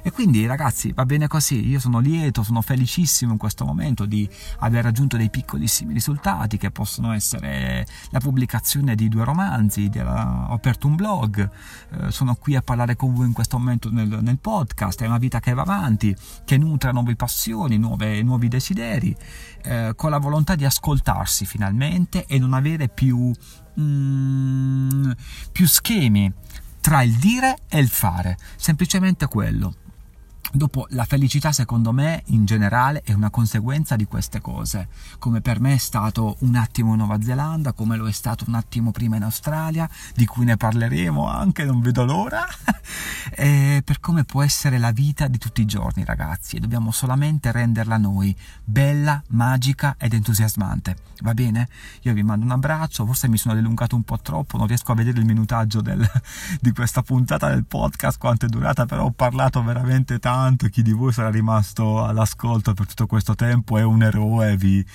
E 0.05 0.11
quindi 0.11 0.45
ragazzi 0.45 0.91
va 0.91 1.05
bene 1.05 1.27
così, 1.27 1.65
io 1.65 1.79
sono 1.79 1.99
lieto, 1.99 2.43
sono 2.43 2.61
felicissimo 2.61 3.31
in 3.31 3.37
questo 3.37 3.63
momento 3.63 4.05
di 4.05 4.29
aver 4.59 4.83
raggiunto 4.83 5.15
dei 5.15 5.29
piccolissimi 5.29 5.93
risultati 5.93 6.57
che 6.57 6.71
possono 6.71 7.13
essere 7.13 7.87
la 8.09 8.19
pubblicazione 8.19 8.95
di 8.95 9.07
due 9.07 9.23
romanzi, 9.23 9.89
ho 9.95 10.53
aperto 10.53 10.87
un 10.87 10.95
blog, 10.95 11.49
eh, 11.91 12.11
sono 12.11 12.35
qui 12.35 12.57
a 12.57 12.61
parlare 12.61 12.97
con 12.97 13.13
voi 13.13 13.27
in 13.27 13.31
questo 13.31 13.57
momento 13.57 13.89
nel, 13.89 14.19
nel, 14.21 14.39
podcast, 14.39 15.01
è 15.03 15.07
una 15.07 15.17
vita 15.17 15.39
che 15.39 15.53
va 15.53 15.61
avanti, 15.61 16.13
che 16.43 16.57
nutre 16.57 16.91
nuove 16.91 17.15
passioni, 17.15 17.77
nuove, 17.77 18.21
nuovi 18.23 18.49
desideri, 18.49 19.15
eh, 19.63 19.93
con 19.95 20.09
la 20.09 20.17
volontà 20.17 20.55
di 20.55 20.65
ascoltarsi 20.65 21.45
finalmente 21.45 22.25
e 22.25 22.37
non 22.39 22.51
avere 22.51 22.89
più, 22.89 23.31
mm, 23.79 25.11
più 25.53 25.65
schemi 25.65 26.29
tra 26.81 27.01
il 27.03 27.15
dire 27.15 27.59
e 27.69 27.79
il 27.79 27.87
fare, 27.87 28.37
semplicemente 28.57 29.27
quello. 29.27 29.75
Dopo 30.55 30.85
la 30.89 31.05
felicità 31.05 31.51
secondo 31.51 31.91
me 31.91 32.21
in 32.27 32.45
generale 32.45 33.01
è 33.03 33.11
una 33.13 33.31
conseguenza 33.31 33.95
di 33.95 34.05
queste 34.05 34.39
cose, 34.39 34.87
come 35.17 35.41
per 35.41 35.59
me 35.59 35.73
è 35.73 35.77
stato 35.77 36.35
un 36.41 36.53
attimo 36.53 36.91
in 36.91 36.97
Nuova 36.97 37.19
Zelanda, 37.19 37.73
come 37.73 37.97
lo 37.97 38.07
è 38.07 38.11
stato 38.11 38.45
un 38.47 38.53
attimo 38.53 38.91
prima 38.91 39.15
in 39.15 39.23
Australia, 39.23 39.89
di 40.13 40.27
cui 40.27 40.45
ne 40.45 40.55
parleremo 40.55 41.27
anche, 41.27 41.65
non 41.65 41.81
vedo 41.81 42.05
l'ora, 42.05 42.45
e 43.33 43.81
per 43.83 43.99
come 43.99 44.25
può 44.25 44.43
essere 44.43 44.77
la 44.77 44.91
vita 44.91 45.25
di 45.25 45.39
tutti 45.39 45.61
i 45.61 45.65
giorni 45.65 46.05
ragazzi, 46.05 46.59
dobbiamo 46.59 46.91
solamente 46.91 47.51
renderla 47.51 47.97
noi 47.97 48.35
bella, 48.63 49.23
magica 49.29 49.95
ed 49.97 50.13
entusiasmante, 50.13 50.97
va 51.21 51.33
bene? 51.33 51.67
Io 52.01 52.13
vi 52.13 52.21
mando 52.21 52.45
un 52.45 52.51
abbraccio, 52.51 53.07
forse 53.07 53.27
mi 53.27 53.39
sono 53.39 53.55
dilungato 53.55 53.95
un 53.95 54.03
po' 54.03 54.19
troppo, 54.19 54.59
non 54.59 54.67
riesco 54.67 54.91
a 54.91 54.95
vedere 54.95 55.17
il 55.17 55.25
minutaggio 55.25 55.81
del, 55.81 56.07
di 56.61 56.71
questa 56.73 57.01
puntata 57.01 57.49
del 57.49 57.65
podcast, 57.65 58.19
quanto 58.19 58.45
è 58.45 58.49
durata, 58.49 58.85
però 58.85 59.05
ho 59.05 59.11
parlato 59.11 59.63
veramente 59.63 60.19
tanto 60.19 60.41
tanto 60.43 60.67
chi 60.67 60.81
di 60.81 60.91
voi 60.91 61.13
sarà 61.13 61.29
rimasto 61.29 62.03
all'ascolto 62.03 62.73
per 62.73 62.85
tutto 62.85 63.07
questo 63.07 63.33
tempo 63.33 63.77
è 63.77 63.83
un 63.83 64.03
eroe 64.03 64.57
vi 64.57 64.85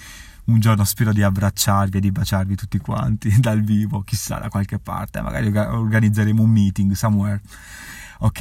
un 0.45 0.61
giorno 0.61 0.85
spero 0.85 1.13
di 1.13 1.23
abbracciarvi 1.23 1.97
e 1.97 2.01
di 2.01 2.11
baciarvi 2.11 2.55
tutti 2.55 2.79
quanti 2.79 3.35
dal 3.41 3.63
vivo, 3.63 4.03
chissà 4.03 4.39
da 4.39 4.49
qualche 4.49 4.79
parte, 4.79 5.21
magari 5.21 5.55
organizzeremo 5.55 6.43
un 6.43 6.51
meeting 6.51 6.93
somewhere. 6.93 7.41
Ok? 8.21 8.41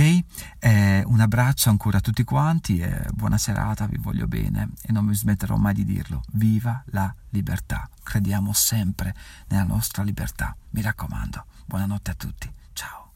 Eh, 0.60 1.04
un 1.06 1.20
abbraccio 1.20 1.70
ancora 1.70 1.98
a 1.98 2.02
tutti 2.02 2.24
quanti 2.24 2.80
e 2.80 3.08
buona 3.14 3.38
serata, 3.38 3.86
vi 3.88 3.98
voglio 3.98 4.26
bene 4.28 4.70
e 4.82 4.92
non 4.92 5.06
mi 5.06 5.14
smetterò 5.14 5.58
mai 5.58 5.74
di 5.74 5.84
dirlo. 5.84 6.24
Viva 6.32 6.82
la 6.88 7.14
libertà! 7.32 7.90
Crediamo 8.04 8.54
sempre 8.54 9.14
nella 9.50 9.64
nostra 9.66 10.04
libertà. 10.04 10.56
Mi 10.72 10.82
raccomando, 10.82 11.46
buonanotte 11.66 12.12
a 12.12 12.16
tutti. 12.16 12.52
Ciao. 12.72 13.07